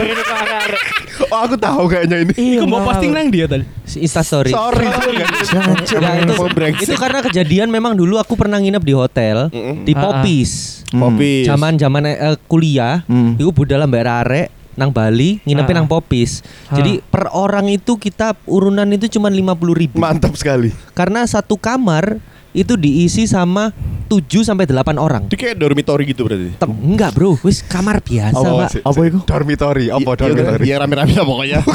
[1.31, 2.59] Oh aku tahu kayaknya ini.
[2.59, 3.63] Iku mau posting nang dia tadi.
[3.95, 4.51] Insta story.
[4.51, 4.83] Sorry.
[4.83, 6.35] Itu,
[6.83, 9.47] itu karena kejadian memang dulu aku pernah nginep di hotel
[9.87, 9.93] di.
[9.95, 10.83] Popis.
[10.91, 11.47] Popis.
[11.47, 13.39] Zaman zaman eh, kuliah, Hmm.
[13.39, 15.79] itu budal mbak Arek nang Bali nginepin Ah.
[15.79, 16.41] nang Popis.
[16.69, 19.97] Jadi per orang itu kita urunan itu cuma lima puluh ribu.
[19.97, 20.71] Mantap sekali.
[20.93, 22.19] Karena satu kamar
[22.53, 23.75] itu diisi sama
[24.07, 25.27] 7 sampai 8 orang.
[25.27, 26.55] Itu kayak dormitory gitu berarti.
[26.55, 28.79] Tem- enggak bro, wis kamar biasa Oh, pak.
[28.79, 29.19] Apa itu?
[29.19, 29.91] Dormitory.
[29.91, 30.63] Apa Iya, dormitory?
[30.63, 31.59] Iya rame-rame lah pokoknya.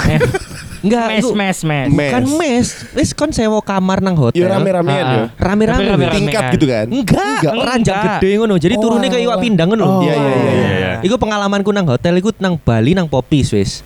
[0.79, 1.87] Enggak, Mes, itu mes, mes.
[1.91, 2.67] bukan mes.
[2.95, 4.39] Wis kon sewa kamar nang hotel.
[4.39, 5.19] Iya rame-ramean Ah, ya.
[5.19, 5.27] ah.
[5.35, 5.83] Rame-rame.
[6.07, 6.53] Tingkat kan.
[6.55, 6.85] gitu kan.
[6.87, 7.53] Enggak, Enggak.
[7.67, 8.55] ranjang gede ngono.
[8.55, 9.43] Jadi Oh, turunnya kayak iwak alah.
[9.43, 9.83] pindang ngono.
[9.83, 9.99] Oh.
[9.99, 10.97] Iya iya iya iya.
[10.97, 11.05] iya.
[11.05, 13.85] Iku pengalamanku nang hotel iku nang Bali nang Popis wis.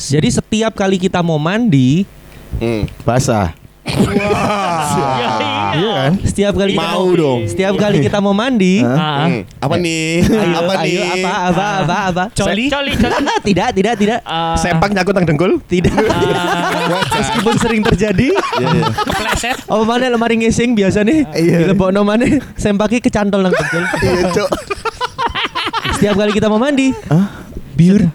[0.00, 2.08] Jadi setiap kali kita mau mandi,
[2.58, 2.82] Hmm.
[3.06, 3.54] Basah.
[5.70, 6.12] Iya kan?
[6.22, 7.40] setiap kali kita Mau dong.
[7.46, 8.82] Setiap kali kita mau mandi?
[8.82, 9.26] Ah, ah.
[9.26, 9.42] Hmm.
[9.58, 10.20] Apa nih?
[10.26, 10.98] ayo, Apa nih?
[10.98, 12.24] ayo, apa apa apa apa.
[12.34, 12.66] Coli.
[12.68, 13.14] Coli, coli.
[13.46, 14.18] tidak, tidak, tidak.
[14.22, 15.52] Ah, Sempak nyangkut nang dengkul.
[15.64, 15.94] Tidak.
[17.12, 18.28] Meskipun sering terjadi.
[18.34, 18.84] Iya, iya.
[18.90, 19.56] Kepleset.
[19.64, 21.24] Apa mana lemari ngising biasa nih?
[21.32, 21.56] Iya.
[21.64, 23.84] Dilebokno maneh sempaki kecantol nang tegel.
[24.02, 24.50] Iya, Cok.
[26.00, 27.44] Setiap kali kita mau mandi, Hah?
[27.76, 28.08] biur.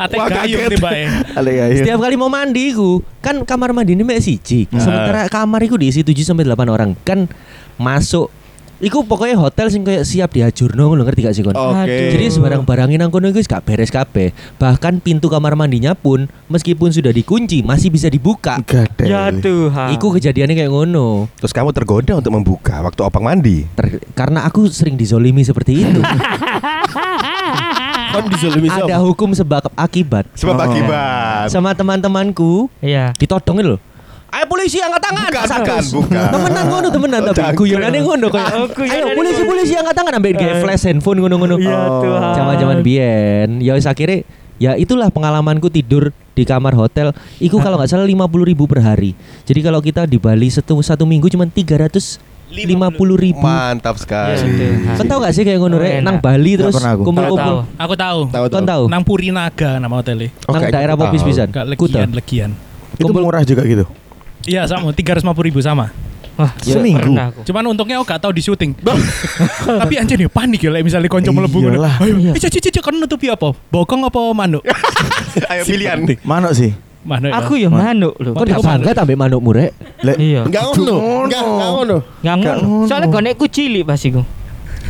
[0.00, 0.72] Ate Wah, gayung kaget.
[0.72, 1.08] tiba ya.
[1.84, 4.64] Setiap kali mau mandi ku, kan kamar mandi ini mek siji.
[4.72, 6.96] Sementara kamar iku diisi 7 sampai 8 orang.
[7.04, 7.28] Kan
[7.76, 8.32] masuk
[8.82, 11.54] Iku pokoknya hotel sing kayak siap diajurno ngono ngerti gak sih kon?
[11.54, 11.86] Oke.
[11.86, 14.34] Jadi sebarang barangin nang kono iku wis gak beres kabeh.
[14.58, 18.58] Bahkan pintu kamar mandinya pun meskipun sudah dikunci masih bisa dibuka.
[18.60, 19.06] Gadel.
[19.06, 19.94] Ya Tuhan.
[19.94, 21.30] Iku kejadiannya kayak ngono.
[21.38, 23.70] Terus kamu tergoda untuk membuka waktu opang mandi.
[23.72, 26.02] Ter- karena aku sering dizolimi seperti itu.
[28.12, 30.26] Kan dizolimi Ada hukum sebab akibat.
[30.34, 30.64] Sebab Oh.
[30.66, 31.48] akibat.
[31.48, 33.14] Sama teman-temanku Iya.
[33.14, 33.80] ditodongin loh.
[34.32, 35.28] Ayo polisi angkat tangan.
[35.28, 36.24] Bukan, bukan, bukan.
[36.32, 38.52] Temenan ngono temenan tapi guyonane ngono kayak.
[38.54, 40.60] Oh, Ayo polisi polisi angkat tangan ambek kayak Eh.
[40.60, 41.56] flash handphone ngono-ngono.
[41.56, 42.32] Iya Tuhan.
[42.34, 43.48] Zaman-zaman biyen.
[43.60, 44.24] Ya wis akhirnya
[44.56, 47.12] ya itulah pengalamanku tidur di kamar hotel.
[47.38, 49.12] Iku kalau nggak salah 50 ribu per hari.
[49.44, 52.16] Jadi kalau kita di Bali satu satu minggu cuma 350
[53.14, 53.36] ribu.
[53.38, 54.32] Mantap sekali.
[54.32, 58.18] Ya, Kan tau gak sih kayak ngono Oh, nang Bali terus kumpul-kumpul Tahu, Aku tahu.
[58.28, 58.64] Tahu tahu.
[58.64, 60.32] tahu Nang Purinaga nama hotelnya.
[60.48, 61.28] Oh, nang daerah aku Popis tahu.
[61.28, 61.48] pisan.
[61.52, 61.68] Kuta.
[61.68, 62.50] legian, legian.
[62.92, 63.84] Itu Kumpul- murah juga gitu.
[64.46, 65.90] Iya sama 350 ribu sama.
[66.32, 67.12] Wah, Ya, Seminggu.
[67.44, 68.72] Cuman untungnya aku gak tahu di syuting.
[69.84, 71.76] Tapi anjir nih panik ya like misalnya konco mlebu ngono.
[71.76, 71.94] Iyalah.
[72.00, 72.30] Ayo, Iya.
[72.32, 73.52] eh cici cici kan nutupi apa?
[73.68, 74.64] Bokong apa manuk?
[75.52, 76.00] Ayo pilihan.
[76.24, 76.72] Mana sih?
[77.04, 77.28] Manuk.
[77.28, 77.36] ya.
[77.36, 78.32] Aku ya manuk loh.
[78.32, 79.70] Kok gak bangga ambek manukmu rek?
[80.00, 80.48] Le, Iya.
[80.48, 80.94] Enggak ngono.
[81.28, 81.96] Enggak enggak ngono.
[82.24, 82.86] Nggak ngono.
[82.88, 84.24] Soalnya konekku cilik pas iku.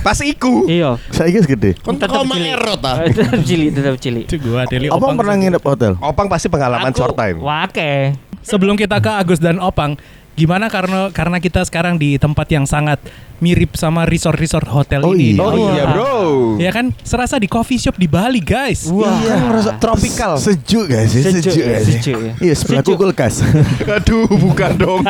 [0.06, 0.66] Pas iku.
[0.70, 0.98] Iya.
[1.10, 1.74] saya guys gede.
[1.82, 3.02] Kon erot ah.
[3.06, 4.24] Eh, Tetap cilik, tetap cilik.
[4.30, 5.18] Itu gua Deli Apa Opang.
[5.18, 5.92] pernah nginep hotel?
[5.98, 7.42] Opang pasti pengalaman short time.
[7.42, 8.14] Wake.
[8.42, 9.94] Sebelum kita ke Agus dan Opang,
[10.32, 12.98] gimana karena karena kita sekarang di tempat yang sangat
[13.38, 15.34] mirip sama resort-resort hotel Oh ini.
[15.34, 15.42] iya.
[15.42, 16.14] Oh iya, Bro.
[16.58, 18.86] Ya kan, serasa di coffee shop di Bali, guys.
[18.86, 19.18] Wah.
[19.18, 20.38] Iya, ngerasa tropical.
[20.38, 21.26] Sejuk sih?
[21.26, 21.92] Sejuk, Sejuk, sih?
[21.98, 22.32] sejuk, ya.
[22.38, 23.02] Iya, sebelahku Sejuk.
[23.02, 23.34] kulkas.
[23.98, 25.02] Aduh, bukan dong.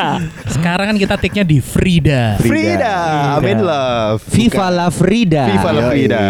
[0.49, 2.41] Sekarang kan kita take-nya di Frida.
[2.41, 2.95] Frida,
[3.37, 4.25] I'm in love.
[4.27, 5.45] Viva la Frida.
[5.53, 5.81] Viva la.
[5.93, 6.23] Frida.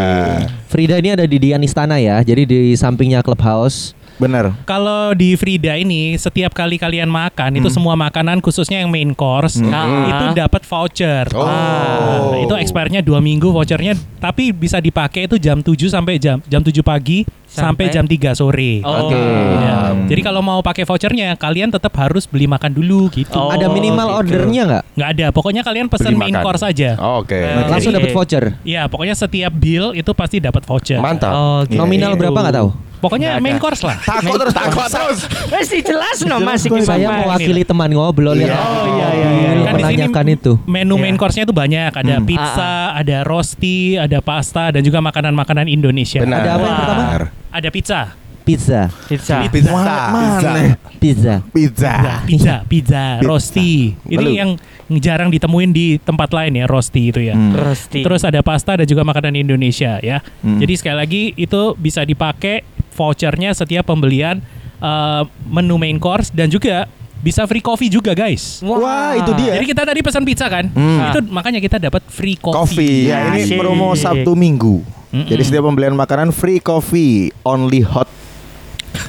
[0.67, 2.19] Frida ini ada di Dian Istana ya.
[2.19, 3.95] Jadi di sampingnya clubhouse.
[4.23, 4.45] Bener.
[4.63, 9.59] Kalau di Frida ini setiap kali kalian makan itu semua makanan khususnya yang main course
[9.63, 10.07] Ah.
[10.07, 11.25] itu dapat voucher.
[11.35, 11.43] Oh.
[11.43, 16.63] Nah, itu expirednya dua minggu vouchernya tapi bisa dipakai itu jam 7 sampai jam jam
[16.63, 17.93] 7 pagi sampai, Sampai?
[17.93, 18.81] jam 3 sore.
[18.81, 19.07] Oh.
[19.07, 19.19] Oke.
[19.59, 19.93] Ya.
[20.09, 23.35] Jadi kalau mau pakai vouchernya kalian tetap harus beli makan dulu gitu.
[23.37, 23.53] Oh.
[23.53, 24.19] Ada minimal gitu.
[24.25, 24.83] ordernya nggak?
[24.97, 26.97] Nggak ada, pokoknya kalian pesan main course aja.
[27.19, 27.37] Oke.
[27.37, 28.43] Nah, Langsung dapat voucher.
[28.65, 30.97] Iya, pokoknya setiap bill itu pasti dapat voucher.
[30.97, 31.33] Mantap.
[31.33, 31.77] Oh, gitu.
[31.77, 32.69] Nominal berapa nggak tahu?
[33.03, 33.63] Pokoknya Nggak main ada.
[33.67, 33.97] course lah.
[33.99, 35.19] Takut terus takut terus.
[35.51, 39.49] Masih jelas no Mas iki Saya mewakili teman ngobrol yang Oh, iya, iya, iya.
[39.67, 40.51] Kan menanyakan itu.
[40.63, 41.19] Menu main Iya.
[41.19, 42.23] course-nya itu banyak, ada Hmm.
[42.23, 46.23] pizza, Ah, ada rosti, ada pasta dan juga makanan-makanan Indonesia.
[46.23, 46.39] Benar.
[46.39, 47.03] Ada apa yang pertama?
[47.51, 48.01] Ada pizza.
[48.43, 49.39] Pizza, Pizza.
[49.47, 49.71] Pizza.
[49.71, 50.75] Mana?
[50.99, 51.33] pizza.
[51.47, 51.93] Pizza.
[52.27, 53.95] Pizza, pizza, rosti.
[54.03, 54.59] Ini yang
[54.99, 57.39] jarang ditemuin di tempat lain ya, rosti itu ya.
[57.39, 57.55] Hmm.
[57.55, 58.03] Rosti.
[58.03, 60.19] Terus ada pasta dan juga makanan Indonesia ya.
[60.43, 60.59] Hmm.
[60.59, 64.39] Jadi sekali lagi itu bisa dipakai vouchernya setiap pembelian
[64.77, 66.85] eh, menu main course dan juga
[67.17, 68.59] bisa free coffee juga guys.
[68.59, 69.55] Wah, itu dia.
[69.55, 71.07] Jadi kita tadi pesan pizza kan, Hmm.
[71.07, 72.53] itu makanya kita dapat free coffee.
[72.53, 72.97] Coffee.
[73.07, 73.57] Ya, ini Asik.
[73.57, 74.83] promo Sabtu Minggu.
[75.09, 75.25] Mm-mm.
[75.25, 78.11] Jadi setiap pembelian makanan free coffee, only hot.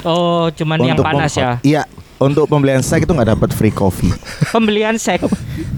[0.01, 1.51] Oh, cuman yang panas pem- ya.
[1.59, 1.81] Iya,
[2.15, 4.13] untuk pembelian sek itu nggak dapat free coffee.
[4.55, 5.25] Pembelian sek.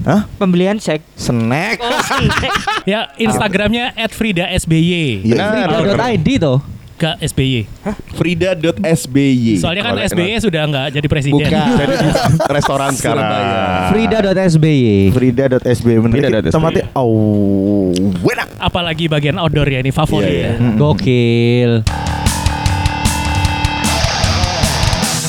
[0.04, 0.30] Hah?
[0.36, 1.02] Pembelian sek.
[1.16, 1.80] Snack.
[1.80, 2.54] Oh, snack.
[2.86, 4.80] Ya, Instagramnya @frida_sby.
[5.26, 5.36] Iya.
[5.58, 6.08] Benar.
[6.14, 6.60] .id toh.
[6.98, 7.70] Ke SBY.
[8.12, 9.62] Frida.sby.
[9.62, 11.38] Soalnya kan Boleh, SBY sudah nggak jadi presiden.
[11.38, 11.70] Bukan.
[11.78, 12.10] Jadi di
[12.58, 13.22] restoran sekarang.
[13.22, 13.62] Surabaya.
[13.94, 14.78] Frida.sby.
[15.14, 16.14] Frida.sb bener.
[16.18, 16.50] Frida.sby.
[16.50, 17.94] Tempatnya oh,
[18.26, 18.50] enak.
[18.58, 20.52] Apalagi bagian outdoor ya ini favorit Iya, ya.
[20.58, 20.74] Hmm.
[20.76, 21.72] Gokil.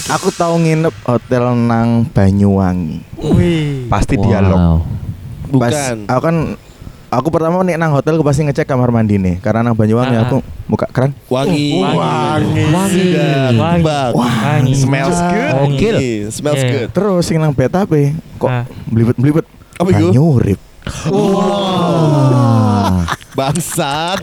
[0.09, 3.05] Aku tahu nginep hotel nang Banyuwangi.
[3.21, 3.85] Wih.
[3.87, 4.25] Pasti Wow.
[4.25, 4.61] dialog.
[5.61, 5.97] Pas Bukan.
[6.09, 6.37] aku kan
[7.09, 10.29] aku pertama nih nang hotel aku pasti ngecek kamar mandi nih karena nang Banyuwangi Ah,
[10.29, 11.17] aku buka keran.
[11.33, 11.81] Wangi.
[11.81, 12.63] Wangi.
[12.69, 13.01] Wangi.
[13.01, 13.49] Sudah.
[13.57, 13.83] Wangi.
[13.83, 14.11] Tebak.
[14.13, 14.73] Wangi.
[14.77, 15.53] Smells good.
[15.57, 15.97] Gokil.
[15.97, 16.13] Wangi.
[16.29, 16.71] Smells Iya.
[16.71, 16.89] good.
[16.93, 18.65] Terus sing nang betape kok Ah.
[18.89, 19.47] belibet-belibet.
[19.79, 20.07] Apa itu?
[20.13, 20.61] Banyurip.
[23.39, 24.19] Bangsat.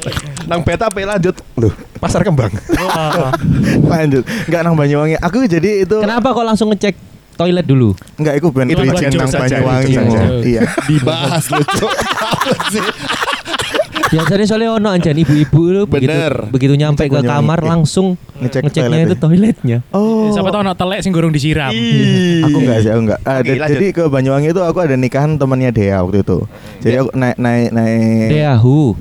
[0.46, 0.76] Nang pe
[1.08, 1.36] lanjut.
[1.56, 2.52] Loh, pasar kembang.
[2.76, 3.32] Wah.
[3.96, 4.28] Lanjut.
[4.46, 5.16] Enggak nang Banyuwangi.
[5.24, 7.92] Aku jadi itu Kenapa kok langsung ngecek toilet dulu?
[8.16, 8.80] enggak Itu bridging
[9.12, 9.86] joke nang saja, Banyuwangi.
[9.86, 10.20] itu saja.
[10.42, 10.62] Iya.
[10.90, 11.86] Dibahas lucu.
[12.32, 12.84] Apa sih?
[14.06, 16.34] Biasanya soalnya ono anjan ibu-ibu lu begitu, Bener.
[16.48, 19.20] begitu nyampe Ngecek ke kamar langsung Ngecek ngeceknya toilet itu ya?
[19.20, 19.78] toiletnya.
[19.92, 20.30] Oh.
[20.30, 21.74] Siapa tahu anak telek sing gurung disiram.
[22.46, 23.20] Aku enggak sih, aku enggak.
[23.26, 26.38] Ah, Oke, jadi ke Banyuwangi itu aku ada nikahan temannya Dea waktu itu.
[26.80, 28.94] Jadi aku naik naik naik Deahu,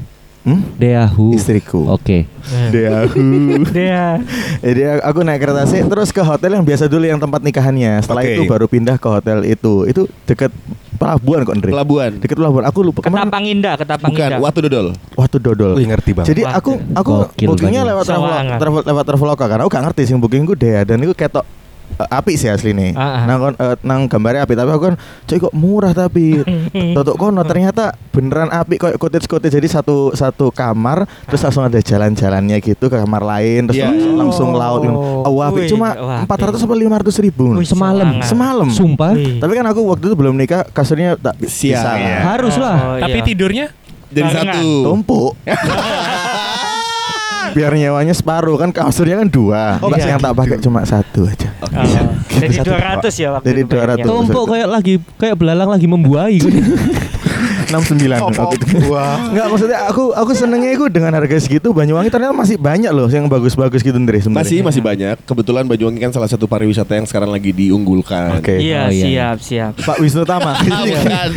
[0.44, 0.60] Hmm?
[0.76, 1.32] Deahu.
[1.32, 1.88] Istriku.
[1.88, 2.28] Oke.
[2.68, 3.16] Deahu.
[3.76, 4.20] Dia.
[4.60, 8.04] Jadi aku naik kereta sih terus ke hotel yang biasa dulu yang tempat nikahannya.
[8.04, 8.32] Setelah Oke.
[8.36, 9.88] itu baru pindah ke hotel itu.
[9.88, 10.52] Itu dekat
[11.00, 11.70] pelabuhan kok, Andre.
[11.72, 12.10] Pelabuhan.
[12.20, 12.64] Dekat pelabuhan.
[12.68, 13.24] Aku lupa ke mana.
[13.24, 14.28] Ketapang Indah, Ketapang Bukan.
[14.28, 14.40] Indah.
[14.44, 14.86] Watu dodol.
[15.16, 15.72] Waktu dodol.
[15.80, 16.28] Wih ngerti banget.
[16.36, 20.14] Jadi aku aku gokil bookingnya lewat travel, travel lewat traveloka karena aku gak ngerti sih
[20.20, 21.48] bookingku deh dan itu ketok
[21.94, 22.92] eh, api sih asli nih.
[22.92, 23.22] Ah, ah.
[23.24, 24.94] Nang kon- eh, nang gambarnya api tapi aku kan
[25.24, 26.40] cuy kok murah tapi
[26.94, 31.78] Totok kono ternyata beneran api kok cottage cottage jadi satu satu kamar terus langsung ada
[31.78, 33.88] jalan-jalannya gitu ke kamar lain terus Iya.
[33.88, 34.94] langsung, langsung laut gitu.
[34.94, 35.88] Oh, api Wih, cuma
[36.20, 37.52] empat ratus sampai lima ratus ribu.
[37.52, 38.20] Wih, Semalam.
[38.20, 38.68] Semalam.
[38.68, 39.12] Sumpah.
[39.12, 39.38] Wih.
[39.38, 41.94] Tapi kan aku waktu itu belum nikah kasurnya tak bisa.
[41.94, 42.16] Iya.
[42.24, 42.76] Harus lah.
[42.76, 43.26] Oh, Tapi iya.
[43.26, 43.66] tidurnya
[44.08, 44.54] Jadi Barengan.
[44.54, 44.70] satu.
[44.84, 45.32] Tumpuk.
[47.54, 49.78] Biar nyewanya separuh kan kasurnya kan dua.
[49.78, 50.14] Oh, iya.
[50.14, 51.48] yang tak pakai cuma satu aja.
[51.62, 51.70] Oh,
[52.34, 54.04] Jadi Satu 200 ya waktu Jadi itu bayarnya.
[54.04, 54.10] 200.
[54.10, 56.50] Tumpuk kayak lagi kayak belalang lagi membuai gitu.
[57.66, 58.66] 69 waktu itu.
[59.30, 63.26] Enggak maksudnya aku aku senengnya itu dengan harga segitu Banyuwangi ternyata masih banyak loh yang
[63.26, 64.44] bagus-bagus gitu Ndre sebenarnya.
[64.44, 65.16] Masih masih banyak.
[65.22, 68.38] Kebetulan Banyuwangi kan salah satu pariwisata yang sekarang lagi diunggulkan.
[68.38, 68.58] Oke.
[68.58, 69.04] Iya, Oh, iya.
[69.04, 69.72] siap, siap.
[69.78, 70.54] Pak Wisnu Tama.
[70.64, 71.28] Bukan.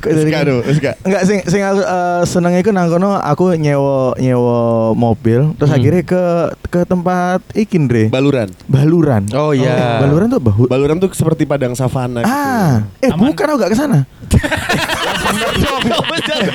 [0.00, 0.90] Rizka dulu, Rizka.
[1.02, 4.60] Enggak sing sing aku eh, senengnya itu nang kono aku nyewa nyewa
[4.92, 5.78] mobil terus Hmm.
[5.78, 6.22] akhirnya ke
[6.68, 8.08] ke tempat iki Ndre.
[8.08, 8.48] Baluran.
[8.64, 9.22] Baluran.
[9.32, 9.98] Oh iya.
[9.98, 10.62] Baluran tuh bahu.
[10.66, 12.30] Baluran tuh seperti padang savana gitu.
[12.30, 13.30] Ah, eh Aman.
[13.30, 13.98] bukan aku gak ke sana.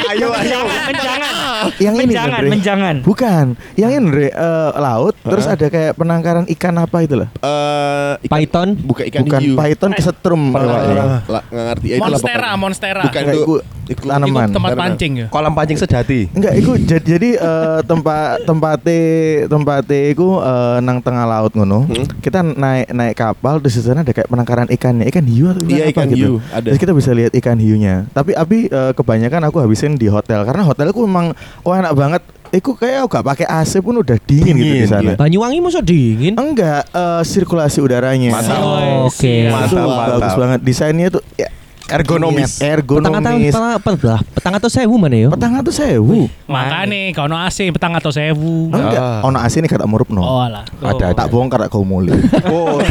[0.09, 0.59] ayo ayo.
[0.85, 1.33] Menjangan.
[1.77, 2.49] Yang ini Menjangan, Ndre.
[2.49, 2.95] menjangan.
[3.01, 7.29] Bukan, yang ini Ndre, eh, laut terus ada kayak penangkaran ikan apa itu loh.
[7.35, 8.69] Eh, ikan- Python.
[8.77, 9.55] bukan ikan Bukan hiu.
[9.55, 11.85] python kesetrum Lah, lah, nggak ngerti.
[11.85, 12.49] Ya, itulah Monstera.
[12.55, 13.01] Monstera.
[13.03, 13.37] Bukan itu.
[13.37, 13.53] iku
[13.89, 14.45] Iku- tanaman.
[14.45, 14.83] Itu tempat Tanaman.
[14.85, 15.27] pancing ya.
[15.29, 16.19] Kolam pancing sejati.
[16.29, 19.01] Enggak, iku jadi jadi eh, tempat tempate
[19.45, 21.83] tempate iku eh, nang tengah laut ngono.
[21.83, 22.05] Hmm.
[22.19, 25.91] Kita naik naik kapal di sana ada kayak penangkaran ikannya, ikan hiu atau Iya, apa
[25.91, 26.15] ikan gitu.
[26.15, 26.69] hiu, ada.
[26.69, 28.05] Terus kita bisa lihat ikan hiunya.
[28.11, 31.33] Tapi abi eh, kebanyakan aku habisin di hotel karena hotelku memang
[31.65, 32.21] oh enak banget.
[32.49, 35.01] Iku kayak gak pakai AC pun udah dingin, gitu di Dingin, sana.
[35.05, 35.13] iya.
[35.13, 36.33] Banyuwangi masa dingin?
[36.33, 38.33] Enggak, eh, sirkulasi udaranya.
[38.33, 38.57] Mantap.
[38.57, 39.45] Oh, Oke.
[39.45, 40.37] Itu Mantap, bagus mantap.
[40.37, 41.45] banget desainnya tuh ya
[41.89, 42.51] Ergonomis.
[42.55, 42.69] Petang
[43.11, 43.49] atau Ergonomis.
[43.49, 43.65] petang
[44.03, 44.19] lah?
[44.29, 45.29] Petang atau sewu mana yo?
[45.29, 46.29] Petang atau sewu.
[46.45, 48.69] Makanya kalau AC petang atau sewu.
[48.69, 49.19] Enggak, Ah.
[49.23, 50.21] ono AC ini kata murup no.
[50.21, 50.63] Oh alah.
[50.79, 52.13] Ada, tak bongkar tak kau mulai.
[52.45, 52.81] Oh,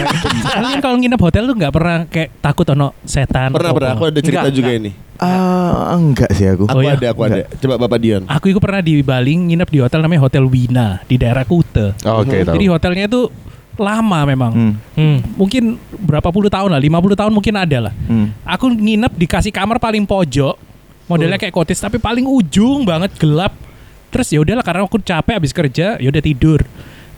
[0.45, 3.51] Kalian kalau nginep hotel tuh nggak pernah kayak takut ono setan.
[3.51, 4.83] Pernah pernah aku ada cerita Enggak, juga enggak.
[4.85, 4.91] ini.
[5.19, 6.65] Ah, enggak sih aku.
[6.65, 6.95] Aku Oh, iya?
[6.95, 7.43] ada, aku ada.
[7.53, 8.23] Coba Bapak Dion.
[8.25, 11.99] Aku itu pernah di Bali nginep di hotel namanya Hotel Wina di daerah Kute.
[12.07, 12.55] Oh, Oke, tahu.
[12.55, 13.27] Jadi hotelnya itu
[13.79, 14.53] lama memang.
[14.53, 14.73] Hmm.
[14.93, 15.19] Hmm.
[15.39, 17.95] Mungkin berapa puluh tahun lah, 50 tahun mungkin ada lah.
[18.11, 18.35] Hmm.
[18.43, 20.59] Aku nginep dikasih kamar paling pojok,
[21.07, 23.55] modelnya kayak cottage tapi paling ujung banget gelap.
[24.09, 26.61] Terus ya udahlah karena aku capek habis kerja, ya udah tidur.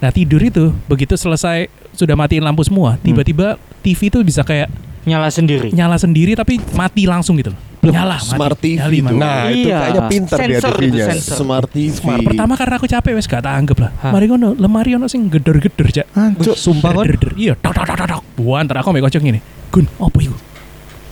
[0.01, 4.69] Nah tidur itu begitu selesai sudah matiin lampu semua, tiba-tiba TV itu bisa kayak
[5.01, 5.73] Nyala sendiri.
[5.73, 7.61] nyala sendiri tapi mati langsung gitu loh.
[7.81, 8.29] Nyala, mati.
[8.29, 9.05] Smart TV Nyali, itu.
[9.09, 9.17] mati.
[9.17, 9.79] Nah, itu Iya.
[9.81, 11.07] kayaknya pintar dia Sensor TV-nya.
[11.17, 11.89] Smart TV.
[11.97, 12.21] Smart.
[12.29, 13.91] Pertama karena aku capek wes gak tak anggap lah.
[14.05, 14.13] Hah.
[14.13, 16.07] Mari ngono, lemari ono sing geder-geder cak.
[16.13, 16.53] Hancur.
[16.61, 17.09] Sumpah kon.
[17.41, 18.23] Iya, tok tok tok tok, tok.
[18.37, 19.41] Buan ntar aku mbek kocok ngene.
[19.73, 20.37] Gun, apa iku?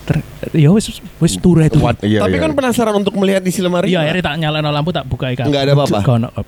[0.09, 0.17] Ter
[0.57, 0.89] ya wes
[1.21, 1.81] wes turu itu.
[2.05, 2.41] Iya, Tapi iya.
[2.41, 3.89] kan penasaran untuk melihat isi lemari.
[3.93, 5.49] Iya, akhirnya tak nyalain lampu tak buka ikan.
[5.49, 5.99] Nggak ada apa-apa?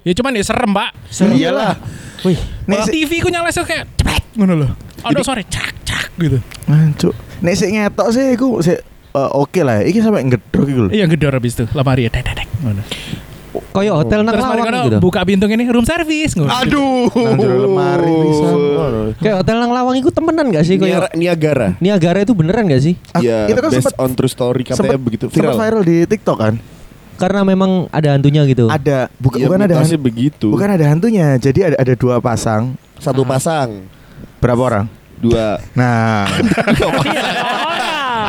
[0.04, 0.90] Ya cuman ya serem, Pak.
[1.32, 1.76] Iyalah.
[2.20, 2.36] Wih,
[2.68, 4.70] Wah, TV ku nyala kayak cepet ngono loh.
[5.00, 6.36] Ada suara cak cak gitu.
[6.68, 7.16] Hancur.
[7.40, 9.82] Nek sik ngetok sih aku sik eh, oke lah.
[9.82, 10.90] Iki sampai iku lho.
[10.90, 12.48] Iya gedor habis itu lemari ya dek dek dek.
[13.70, 14.98] Kayak hotel nang lawang gitu.
[14.98, 16.50] buka pintu ini room service ngono.
[16.50, 17.06] Aduh.
[17.10, 18.54] Nang lemari pisan.
[19.18, 21.68] Kayak hotel nang lawang itu temenan gak sih Niagara, kayak Niagara.
[21.78, 22.94] Niagara itu beneran gak sih?
[23.10, 25.58] Ah, Iya, itu kan based sempat on true story katanya begitu sempat viral.
[25.58, 26.54] viral di TikTok kan?
[27.14, 28.66] Karena memang ada hantunya gitu.
[28.66, 30.46] Ada bukan Iya, bukan ada hantu, begitu.
[30.50, 31.26] bukan ada hantunya.
[31.36, 32.74] Jadi ada ada dua pasang.
[32.98, 33.86] Satu pasang,
[34.38, 34.86] Berapa orang?
[35.20, 35.60] dua.
[35.76, 36.24] Nah,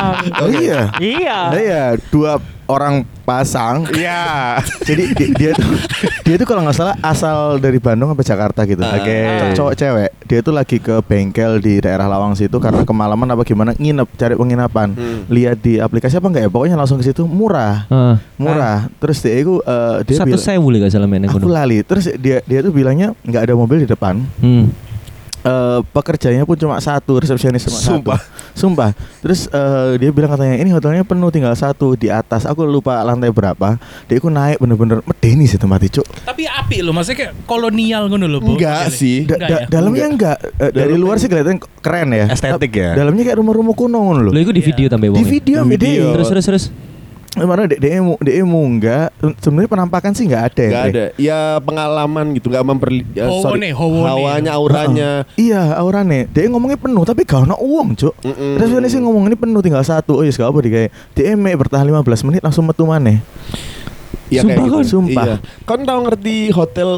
[0.04, 0.24] orang.
[0.42, 0.80] oh iya.
[0.98, 1.38] Iya.
[1.48, 2.32] Nah, iya, dua
[2.64, 3.84] orang pasang.
[3.90, 4.56] Iya.
[4.88, 5.76] Jadi di- dia tuh
[6.22, 8.80] dia tuh kalau nggak salah asal dari Bandung sampai Jakarta gitu.
[8.80, 8.96] Ah.
[8.96, 9.18] Oke.
[9.18, 10.10] Cowok- Cowok cewek.
[10.24, 14.34] Dia tuh lagi ke bengkel di daerah Lawang situ karena kemalaman apa gimana nginep cari
[14.34, 14.88] penginapan.
[14.96, 15.20] Hmm.
[15.28, 16.50] Lihat di aplikasi apa enggak ya?
[16.50, 17.84] Pokoknya langsung ke situ murah.
[17.86, 18.14] Heeh.
[18.38, 18.88] Murah.
[18.96, 21.84] Terus dia itu eh, dia Satu sewu gak salah mainnya Aku lali.
[21.84, 24.22] Terus dia dia tuh bilangnya nggak ada mobil di depan.
[24.40, 24.72] Hmm.
[25.42, 28.14] Eh, pekerjanya pun cuma satu, resepsionis cuma Sumpah.
[28.14, 28.30] satu.
[28.54, 28.90] Sumpah.
[29.18, 32.44] Terus eh, dia bilang katanya ini hotelnya penuh tinggal satu di atas.
[32.44, 33.74] Aku lupa lantai berapa.
[34.06, 35.98] Dia aku naik bener-bener medeni sih tempat itu.
[36.22, 38.38] Tapi api loh, maksudnya kayak kolonial ngono loh.
[38.40, 39.24] Enggak sih.
[39.24, 39.66] Da- Enggak da- ya?
[39.68, 42.30] dalamnya enggak, Eh, dari luar sih kelihatan keren ya.
[42.30, 42.94] Estetik ya.
[42.94, 44.30] Dalamnya kayak rumah-rumah kuno ngono loh.
[44.30, 44.68] Lo itu di Iya.
[44.68, 45.26] video tambah Di wong.
[45.26, 45.90] video, Di video.
[45.90, 46.04] video.
[46.14, 46.64] Terus terus terus.
[47.32, 49.08] Mana dek dek dek emu enggak.
[49.40, 50.64] Sebenarnya penampakan sih enggak ada.
[50.68, 51.00] Nggak Andre.
[51.00, 51.04] ada.
[51.16, 55.10] Ya pengalaman gitu, nggak memperli ya, Hawane, sorry, hawanya, auranya.
[55.40, 56.28] Iya, aurane.
[56.28, 58.14] Dia ngomongnya penuh tapi gak ono uang, Cuk.
[58.20, 58.60] Mm-mm.
[58.60, 60.20] Resepsionis sih ngomong ini penuh tinggal satu.
[60.20, 63.24] Oh, iya gak apa kayak DM bertahan 15 menit langsung metu maneh.
[64.32, 64.76] Iya Sumpah kayak gitu.
[64.76, 64.84] kan?
[64.88, 65.24] Sumpah.
[65.24, 65.36] Iya.
[65.68, 66.88] Kan tahu ngerti hotel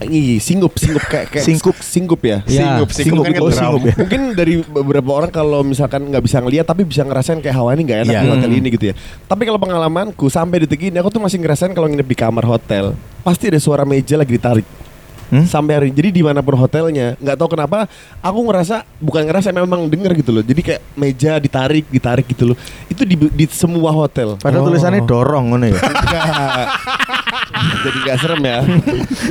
[0.00, 1.76] ini singgup singgup kayak kayak Singkup.
[1.80, 2.38] singgup ya.
[2.44, 2.60] Iya.
[2.78, 3.94] Singgup, singgup kan oh, singgup ya.
[3.98, 7.82] Mungkin dari beberapa orang kalau misalkan nggak bisa ngeliat tapi bisa ngerasain kayak hawa ini
[7.82, 8.22] nggak enak Iya.
[8.22, 8.58] di hotel Hmm.
[8.58, 8.94] ini gitu ya.
[9.24, 12.94] Tapi kalau pengalamanku sampai detik ini aku tuh masih ngerasain kalau nginep di kamar hotel
[13.20, 14.66] pasti ada suara meja lagi ditarik.
[15.28, 15.44] Hmm?
[15.44, 17.84] Sampai hari jadi di mana pun hotelnya nggak tahu kenapa
[18.18, 20.40] aku ngerasa bukan ngerasa memang denger gitu loh.
[20.40, 22.56] Jadi kayak meja ditarik ditarik gitu loh.
[22.86, 24.36] Itu di, di semua hotel.
[24.36, 24.68] Padahal Oh.
[24.68, 25.76] tulisannya dorong ngono ya.
[27.78, 28.58] Jadi gak serem ya.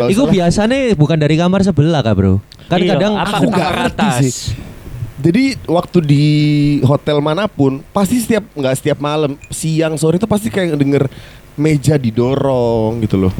[0.05, 2.33] Itu biasanya bukan dari kamar sebelah kak bro.
[2.67, 4.19] Kan Iya, kadang apa aku nggak kamar ngerti atas?
[4.21, 4.33] sih.
[5.17, 6.25] Jadi waktu di
[6.83, 11.09] hotel mana pun pasti setiap nggak setiap malam siang sore itu pasti kayak denger
[11.55, 13.33] meja didorong gitu loh.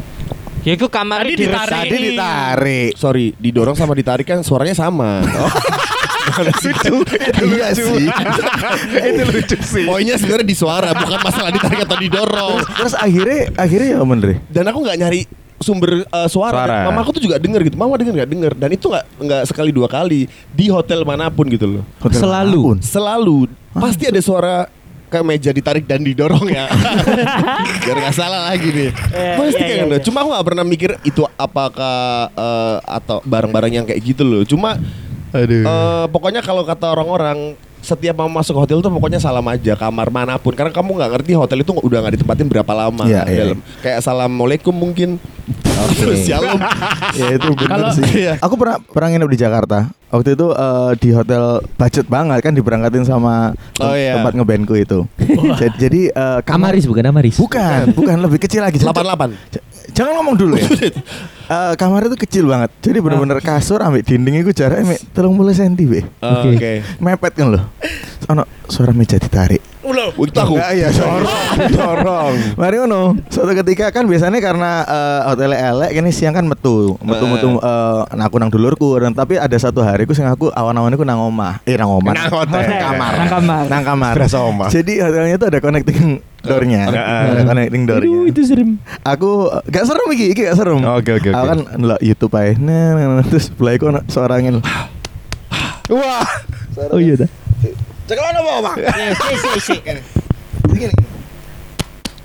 [0.68, 1.72] Ya itu kamar Tadi di ditarik.
[1.72, 2.92] Tadi ditarik.
[3.00, 5.24] Sorry, didorong sama ditarik kan suaranya sama.
[6.44, 6.68] lucu.
[7.08, 7.88] Itu iya lucu.
[7.88, 8.06] sih.
[9.16, 9.86] Itu lucu sih.
[9.88, 12.60] Poinnya sebenarnya di suara, bukan masalah ditarik atau didorong.
[12.84, 14.36] Terus akhirnya akhirnya ya Mendri.
[14.52, 15.24] Dan aku nggak nyari
[15.64, 16.68] sumber uh, suara.
[16.68, 16.78] Suara.
[16.92, 17.80] Mama aku tuh juga denger gitu.
[17.80, 18.52] Mama denger nggak denger.
[18.60, 21.84] Dan itu nggak nggak sekali dua kali di hotel mana pun gitu loh.
[22.04, 22.60] Hotel Selalu.
[22.60, 22.78] mana pun.
[22.84, 23.38] Selalu
[23.72, 24.68] pasti ada suara
[25.08, 26.68] kayak meja ditarik dan didorong ya.
[27.88, 28.90] Biar nggak salah lagi nih.
[28.92, 29.96] Iya, Pasti kayak iya, gitu.
[29.96, 30.04] iya.
[30.04, 34.44] Cuma aku nggak pernah mikir itu apakah eh, atau barang-barang yang kayak gitu loh.
[34.44, 34.76] Cuma
[35.32, 35.64] Aduh.
[35.64, 37.56] eh, pokoknya kalau kata orang-orang
[37.88, 41.32] setiap mau masuk hotel tuh pokoknya salam aja kamar mana pun karena kamu nggak ngerti
[41.34, 43.40] hotel itu udah nggak ditempatin berapa lama Iya, iya.
[43.46, 45.16] dalam kayak assalamualaikum mungkin
[45.94, 46.58] Terus shalom
[47.14, 48.04] ya itu bener Kalau- sih.
[48.20, 48.34] Iya.
[48.42, 49.78] Aku pernah pernah nginep di Jakarta.
[50.08, 54.18] Waktu itu eh, di hotel budget banget kan diberangkatin sama Oh, iya.
[54.18, 55.06] tempat ngebandku itu.
[55.56, 57.36] jadi jadi eh, kamar Amaris bukan Amaris.
[57.38, 58.76] bukan, bukan lebih kecil lagi.
[58.76, 59.64] J- 88 j-
[59.98, 60.70] Jangan ngomong dulu ya.
[61.48, 62.70] Eh, kamar itu kecil banget.
[62.84, 66.00] Jadi bener-bener kasur ambil dinding itu jaraknya mek 30 cm be.
[66.20, 66.60] Oh, Oke.
[66.60, 67.64] oke Mepet kan loh.
[68.28, 69.64] Ono suara meja ditarik.
[69.80, 70.60] Ulah Itu aku.
[70.60, 71.24] Enggak ya dorong,
[71.72, 72.34] dorong.
[72.60, 73.16] Mari ngono.
[73.32, 78.28] Suatu ketika kan biasanya karena eh, hotel elek ini siang kan metu, metu-metu eh, nah
[78.28, 81.64] aku nang dulurku dan tapi ada satu hari ku sing aku awan-awan iku nang omah.
[81.64, 82.12] Eh nang omah.
[82.12, 82.60] Nang hotel.
[82.68, 82.84] Hotel.
[82.84, 83.12] kamar.
[83.16, 83.64] Nang kamar.
[83.72, 84.14] Nang kamar.
[84.20, 84.68] Berasa omah.
[84.68, 86.80] Jadi hotelnya itu ada connecting doornya.
[86.92, 88.10] Ada connecting doornya.
[88.10, 88.78] Aduh, itu serem.
[89.02, 90.80] Aku gak serem iki, iki gak serem.
[90.84, 91.50] Oke, oke, Aku oke.
[91.50, 92.54] kan ndelok YouTube ae.
[92.60, 94.62] Nah, nah, nah, terus sebelah iku ono suara angin.
[95.90, 96.28] Wah.
[96.94, 97.30] Oh iya dah.
[98.08, 98.78] Cekelan apa, Bang?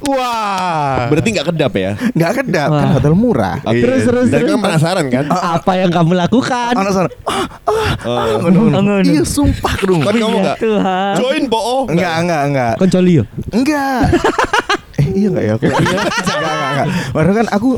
[0.02, 1.06] Wah.
[1.06, 1.94] Berarti nggak kedap ya?
[2.14, 2.92] Enggak kedap, kan Wah.
[2.98, 3.56] hotel murah.
[3.70, 3.82] Iya.
[3.86, 4.50] Terus terus Dan terus.
[4.50, 5.24] kan penasaran kan?
[5.30, 6.72] Apa yang kamu lakukan?
[6.74, 7.08] Ono suara.
[7.22, 8.58] Ah, ah, ah, ngono.
[8.58, 8.92] Oh, ngono.
[9.06, 10.02] Iya, sumpah, Krung.
[10.02, 10.56] Tapi kamu nggak?
[10.58, 11.14] Tuhan.
[11.22, 11.86] Join bohong.
[11.94, 12.72] Enggak, enggak, enggak.
[12.82, 13.24] Koncoli yo.
[13.54, 14.02] Enggak.
[15.00, 15.52] eh iya enggak ya?
[15.54, 16.86] Aku, enggak, enggak, enggak.
[17.14, 17.68] Baru kan aku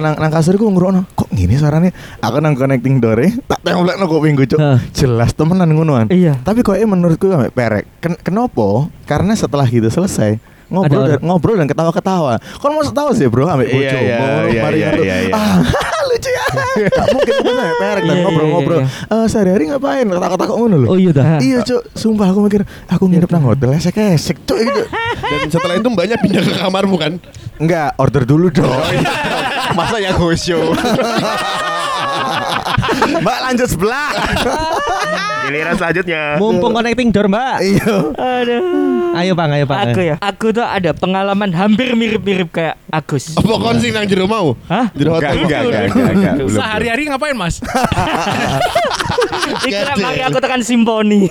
[0.00, 1.92] nang, nang kasur aku ngrungokno, kok gini suaranya?
[2.24, 4.42] Aku nang connecting door tak templekno kok minggu.
[4.56, 4.80] Hah.
[4.96, 6.08] Jelas temenan ngonoan.
[6.08, 6.40] Iya.
[6.40, 7.84] Tapi kok menurutku sampe perek.
[8.00, 8.88] Ken kenapa?
[9.04, 12.38] Karena setelah gitu selesai ngobrol dan, ngobrol dan ketawa-ketawa.
[12.38, 13.98] Kan mau tahu sih bro, ambek Iya, bojo.
[13.98, 15.34] iya, iya, mari iya, iya, iya.
[15.34, 15.58] Ah,
[16.10, 16.44] lucu ya.
[16.88, 18.80] Gak mungkin itu sampe perek dan ngobrol-ngobrol.
[18.86, 20.06] Eh sehari-hari ngapain?
[20.06, 20.86] Kata-kata kok ngono lho.
[20.88, 21.38] Oh iya dah.
[21.38, 24.82] Iya cuk, sumpah aku mikir aku nginep nang hotel esek-esek cuk gitu.
[25.20, 27.12] Dan setelah itu mbaknya pindah ke kamarmu kan?
[27.60, 28.70] Enggak, order dulu dong.
[29.78, 30.72] Masa yang hosyo.
[33.20, 34.10] Mbak lanjut sebelah.
[35.50, 36.22] Giliran selanjutnya.
[36.38, 37.56] Mumpung connecting door, Mbak.
[37.64, 37.94] Iya.
[38.14, 39.18] Aduh.
[39.18, 39.90] Ayo, Bang, ayo, Bang.
[39.90, 40.16] Aku ya.
[40.22, 43.34] Aku tuh ada pengalaman hampir mirip-mirip kayak Agus.
[43.34, 44.54] Apa kon sing nang jero mau?
[44.70, 44.88] Hah?
[44.94, 45.42] Di hotel.
[45.42, 46.34] Enggak, enggak, enggak.
[46.48, 47.58] Sehari-hari ngapain mas?
[49.68, 51.26] Ikra mari aku tekan simponi.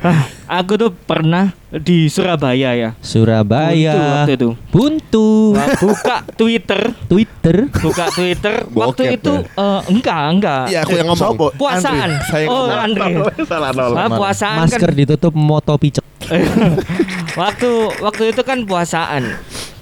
[0.00, 2.90] Ah, aku tuh pernah di Surabaya ya.
[2.98, 3.94] Buntu Surabaya.
[3.94, 4.48] waktu itu.
[4.74, 5.28] Buntu.
[5.54, 7.56] Nah, buka Twitter, Twitter.
[7.70, 8.54] buka Twitter.
[8.82, 10.64] waktu Bokep itu eh, enggak, enggak.
[10.66, 11.30] Iya, aku yang ngomong.
[11.38, 11.46] Sopo?
[11.54, 12.10] Puasaan.
[12.10, 12.82] Andri, saya yang oh, ngomong.
[12.82, 13.08] Andre.
[13.50, 13.92] Salah nol.
[13.94, 14.98] Ah, puasaan Masker kan.
[14.98, 16.04] ditutup moto picek.
[17.40, 17.70] waktu
[18.02, 19.22] waktu itu kan puasaan.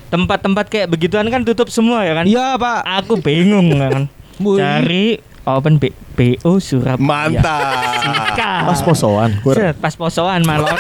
[0.09, 2.25] Tempat-tempat kayak begituan kan tutup semua ya kan?
[2.29, 2.81] Iya, Pak.
[3.05, 4.09] Aku bingung kan.
[4.41, 4.57] Wih.
[4.61, 5.07] Cari
[5.49, 7.01] open B BO Surabaya.
[7.01, 8.37] Mantap.
[8.69, 9.31] Pas posoan.
[9.41, 10.77] Set, pas posoan malah.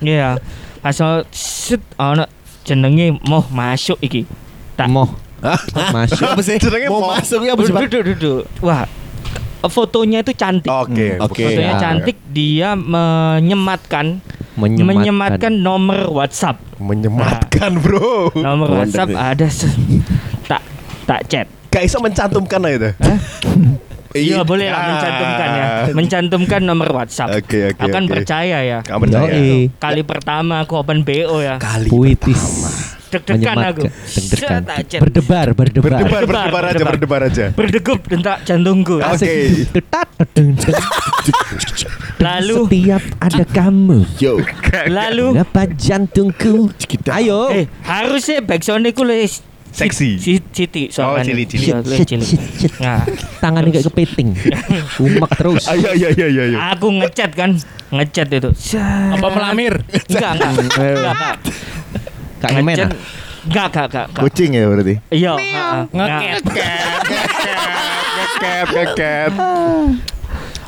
[0.00, 0.40] Iya.
[0.80, 0.96] Pas
[1.32, 2.24] set ono
[2.62, 4.24] jenenge mau masuk iki.
[4.74, 5.10] Tak Moh.
[5.92, 6.24] Masuk.
[6.24, 6.56] Apa sih?
[6.56, 7.12] Jenenge Mau mau.
[7.12, 8.42] masuk ya duduk duduk.
[8.60, 8.88] Wah.
[9.66, 10.70] Fotonya itu cantik.
[10.70, 11.18] Oke.
[11.18, 11.42] Oke.
[11.42, 11.80] Fotonya ya.
[11.82, 14.22] cantik, dia menyematkan
[14.54, 14.86] Menyematkan.
[14.86, 16.62] menyematkan nomor WhatsApp.
[16.78, 18.30] Menyematkan, Bro.
[18.38, 19.46] Nomor WhatsApp ada
[20.46, 20.62] tak
[21.04, 21.46] tak chat.
[21.68, 22.90] Gak bisa mencantumkan lah itu.
[24.18, 24.86] Iya boleh lah Ah.
[24.88, 27.28] mencantumkan ya, mencantumkan nomor WhatsApp.
[27.36, 28.12] Oke, oke, Aku kan oke.
[28.12, 28.78] percaya ya.
[28.80, 29.30] Kamu percaya?
[29.30, 29.68] Yoi.
[29.76, 31.56] Kali pertama aku open BO ya.
[31.56, 32.42] Kali Puitis.
[33.06, 33.86] Deg-degan aku.
[33.86, 34.62] Deg-degan.
[34.98, 35.90] Berdebar, berdebar.
[35.94, 36.92] Berdebar, Berdebar, berdebar aja, berdebar.
[36.92, 37.44] berdebar aja.
[37.52, 38.96] Berdegup detak jantungku.
[38.98, 39.34] Oke.
[42.18, 44.40] Lalu Setiap ada kamu Yo.
[44.88, 46.72] lalu Dapat jantungku
[47.12, 49.44] Ayo eh harusnya backsound ku les
[49.76, 50.16] Seksi.
[50.16, 51.28] si Citi Oh, soalnya.
[51.28, 51.68] Cili, Cili.
[51.68, 52.24] Iya, Shit, Cili.
[52.24, 52.72] shit, shit, shit.
[52.80, 53.04] Nah,
[53.38, 54.32] Tangannya kayak kepiting
[55.04, 57.50] Umak terus Ayo, ayo, ayo, ayo, aku ngechat kan,
[57.90, 58.50] ngechat itu.
[59.12, 59.84] Apa melamir?
[60.08, 60.52] Enggak, enggak.
[60.56, 61.36] Enggak, enggak.
[62.36, 62.88] Kak Ngemen Ngechat.
[62.88, 62.98] ah?
[63.46, 64.06] Enggak, enggak, enggak.
[64.08, 64.22] enggak.
[64.24, 64.94] Kucing ya berarti.
[65.08, 65.34] Iya.
[65.88, 66.42] Ngeket.
[68.16, 69.30] Ngeket, ngeket.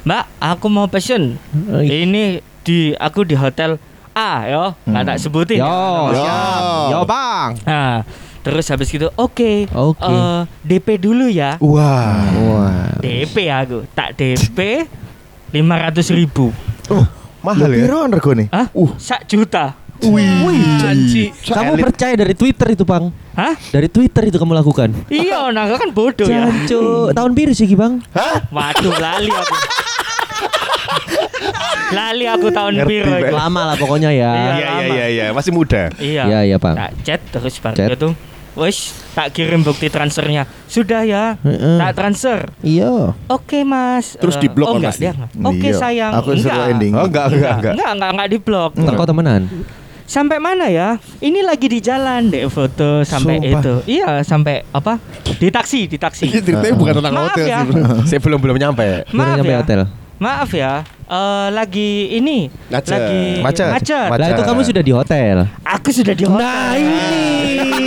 [0.05, 1.37] Mbak, aku mau pesen.
[1.67, 2.05] Oh, iya.
[2.05, 2.23] Ini
[2.63, 3.77] di aku di hotel
[4.13, 5.59] A ya, nggak tak sebutin.
[5.59, 5.79] Yo
[6.11, 6.19] ya.
[6.19, 8.03] siap Yo bang Nah,
[8.49, 9.69] terus habis gitu, oke.
[9.69, 10.09] Oke.
[10.09, 11.61] eh, DP dulu ya.
[11.61, 12.25] Wah.
[12.33, 14.89] Wah DP aku, tak DP
[15.53, 16.49] lima ratus ribu.
[17.39, 17.85] Mahal ya?
[17.85, 18.45] Piro regone?
[18.49, 18.67] Hah?
[18.97, 19.77] Sak juta.
[19.99, 21.35] Anci.
[21.43, 23.59] Kamu percaya dari Twitter itu bang Hah?
[23.59, 26.47] Dari Twitter itu kamu lakukan Iya, nah kan bodoh ya.
[26.47, 27.99] Jancu Tahun biru sih bang
[28.55, 29.55] Waduh, lali aku.
[31.89, 33.11] lali aku tahun Ngerti, biru.
[33.35, 34.55] Lama lah pokoknya ya Iya.
[34.55, 35.25] Iya, iya, iya.
[35.35, 35.91] Masih muda.
[35.99, 36.23] Iya.
[36.31, 37.99] Iya iya bang Tak chat terus Chat.
[38.59, 38.79] Wes,
[39.13, 40.45] tak kirim bukti transfernya.
[40.67, 41.39] Sudah ya.
[41.39, 41.79] Heeh.
[41.79, 42.51] Tak transfer.
[42.61, 44.15] Iya Oke, Mas.
[44.15, 45.03] Terus Eh, di-blok oh, kan enggak, pasti?
[45.03, 45.31] dia enggak.
[45.45, 45.79] Oke, Iya.
[45.79, 46.13] sayang.
[46.13, 46.67] Aku suruh enggak.
[46.69, 46.93] ending.
[46.93, 47.73] Oh, enggak, enggak, enggak.
[47.73, 48.71] Enggak, enggak, enggak di-blok.
[48.75, 49.43] Teko temenan
[50.05, 50.97] Sampai mana ya?
[51.19, 53.61] Ini lagi di jalan deh foto sampai Sumpah.
[53.61, 53.75] itu.
[53.87, 54.97] Iya, sampai apa?
[55.37, 56.25] Di taksi, di taksi.
[56.27, 57.61] Ini ceritanya bukan tentang Maaf hotel ya.
[57.61, 57.73] sih.
[58.09, 59.05] Saya belum belum nyampe.
[59.11, 59.61] Maaf nyampe ya.
[59.61, 59.81] hotel
[60.19, 60.83] Maaf ya.
[61.09, 62.91] Eh lagi ini Macet.
[62.93, 63.71] lagi Macet.
[63.71, 64.09] macet.
[64.11, 64.21] Macet.
[64.21, 66.43] Lah itu kamu sudah di hotel Aku sudah di hotel.
[66.43, 67.17] Nah ini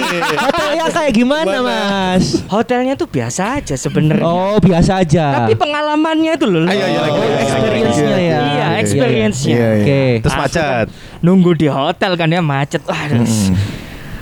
[0.48, 4.24] Hotelnya kayak gimana mas Hotelnya tuh biasa aja sebenarnya.
[4.24, 6.62] Oh biasa aja Tapi pengalamannya tuh loh.
[6.66, 7.43] Ayo, ayo, lagi, lagi, lagi.
[7.45, 9.53] experience-nya ya Iya, experience-nya.
[9.53, 9.84] Iya, iya.
[9.84, 10.64] Oke Terus Aku macet.
[10.66, 10.86] kan
[11.22, 12.82] Nunggu di hotel kan ya macet.
[12.88, 13.51] Wah, terus-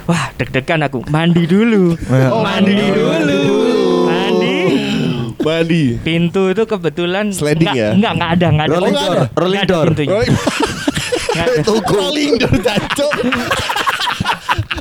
[0.04, 1.06] wah deg-degan aku.
[1.08, 1.94] Mandi dulu.
[2.34, 3.02] Oh, mandi dulu.
[3.08, 3.69] Mandi.
[5.50, 5.84] Mandi.
[6.00, 7.89] Pintu itu kebetulan Sliding nggak, ya?
[7.91, 8.74] Enggak, enggak ada, enggak ada.
[8.74, 9.26] Rolling Nggak door, ada.
[9.36, 9.86] rolling door.
[9.89, 10.22] pintunya.
[11.30, 11.47] Nggak
[11.89, 13.14] Rolling door jancuk.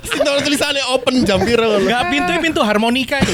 [0.04, 1.84] Sing ono tulisannya open jam piro ngono.
[1.84, 3.32] Enggak pintu pintu harmonika itu.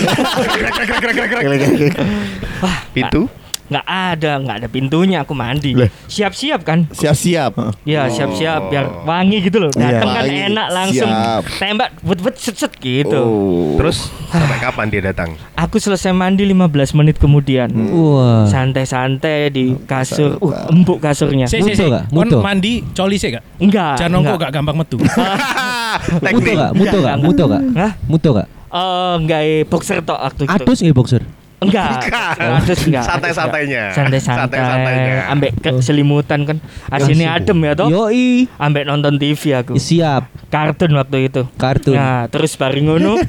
[2.93, 3.22] Pintu?
[3.65, 5.73] Nggak ada nggak ada pintunya aku mandi
[6.05, 7.57] siap-siap kan Siap-siap.
[7.83, 11.43] ya siap-siap biar wangi gitu loh datang kan Wangi, enak langsung siap.
[11.57, 13.75] tembak bet bet set set gitu Oh.
[13.75, 15.33] Terus sampai kapan dia datang?
[15.55, 16.61] aku selesai mandi 15
[16.95, 18.45] menit kemudian Wah.
[18.45, 21.85] santai-santai di kasur uh empuk kasurnya Si si Mutu si.
[21.87, 22.05] nggak?
[22.11, 22.37] Mutu.
[22.39, 23.45] mandi coli sih gak?
[23.57, 24.97] enggak Jangan nongko enggak gak gampang metu.
[25.01, 26.71] Muto gak?
[26.75, 27.17] Muto gak?
[27.17, 27.62] Muto gak?
[27.75, 27.93] Hah?
[28.05, 28.49] Muto gak?
[28.69, 31.23] Eh, enggak eh, boxer tok waktu itu Atus nggih boxer?
[31.59, 33.83] Enggak atus enggak Santai-santainya.
[33.91, 35.17] santai-santai Santai-santainya.
[35.29, 36.57] ambek ke selimutan kan
[36.89, 38.51] aslinya adem ya toh Yoi.
[38.57, 40.29] ambek nonton TV aku Siap.
[40.49, 41.95] kartun waktu itu Kartun.
[41.95, 43.19] Nah, terus bareng ngono.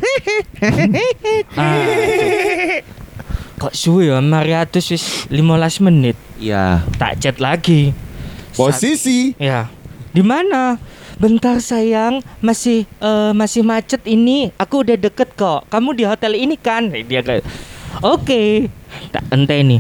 [1.56, 2.82] Ah,
[3.58, 5.42] kok suwe ya Mariatus wis 15
[5.82, 6.18] menit.
[6.38, 6.84] Iya.
[6.96, 7.96] Tak chat lagi.
[8.52, 9.36] Posisi.
[9.38, 9.68] Ya.
[10.12, 10.80] Di mana?
[11.16, 14.52] Bentar sayang, masih eh, masih macet ini.
[14.56, 15.64] Aku udah deket kok.
[15.68, 16.92] Kamu di hotel ini kan?
[16.92, 17.44] Dia kayak
[18.04, 18.68] Oke.
[19.14, 19.80] Tak nih.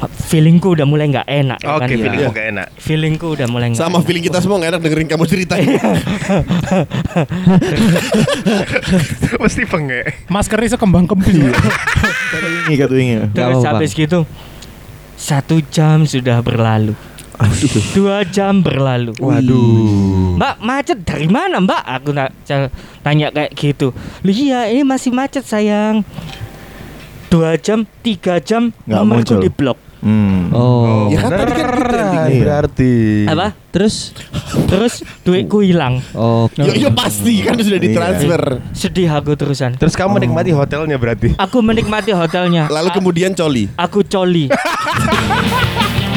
[0.00, 1.88] Feelingku udah mulai nggak enak Oke, kan?
[1.92, 2.30] feeling Ya.
[2.32, 2.66] gak enak.
[2.80, 4.06] Feelingku udah mulai nggak Sama enak.
[4.08, 5.68] feeling kita semua gak enak dengerin kamu ceritain.
[9.44, 10.24] Mesti pengek.
[10.32, 11.36] Maskernya sekembang kembang.
[11.36, 13.14] Ini kata wingi.
[13.28, 14.24] Gak Terus habis gitu
[15.20, 16.96] satu jam sudah berlalu.
[17.92, 19.12] Dua jam berlalu.
[19.20, 20.36] Waduh.
[20.40, 21.82] Mbak macet dari mana Mbak?
[22.00, 22.10] Aku
[23.04, 23.92] tanya kayak gitu.
[24.24, 26.04] Lu iya ini masih macet sayang.
[27.30, 29.40] Dua jam, tiga jam, Nggak nomorku muncul.
[29.40, 29.78] di blok.
[30.00, 30.48] Hmm.
[30.50, 31.12] Oh.
[31.12, 31.96] Ya kan tadi kan gitu.
[32.32, 32.40] Iya.
[32.40, 32.92] berarti.
[33.28, 33.46] Apa?
[33.70, 34.16] Terus
[34.66, 36.00] Terus duitku hilang.
[36.12, 36.48] oh.
[36.56, 38.42] Ya, ya pasti kan sudah ditransfer.
[38.72, 39.76] Sedih aku terusan.
[39.76, 41.36] Terus kamu menikmati hotelnya berarti?
[41.36, 42.66] Aku menikmati hotelnya.
[42.66, 43.68] Lalu kemudian coli.
[43.76, 44.48] aku coli.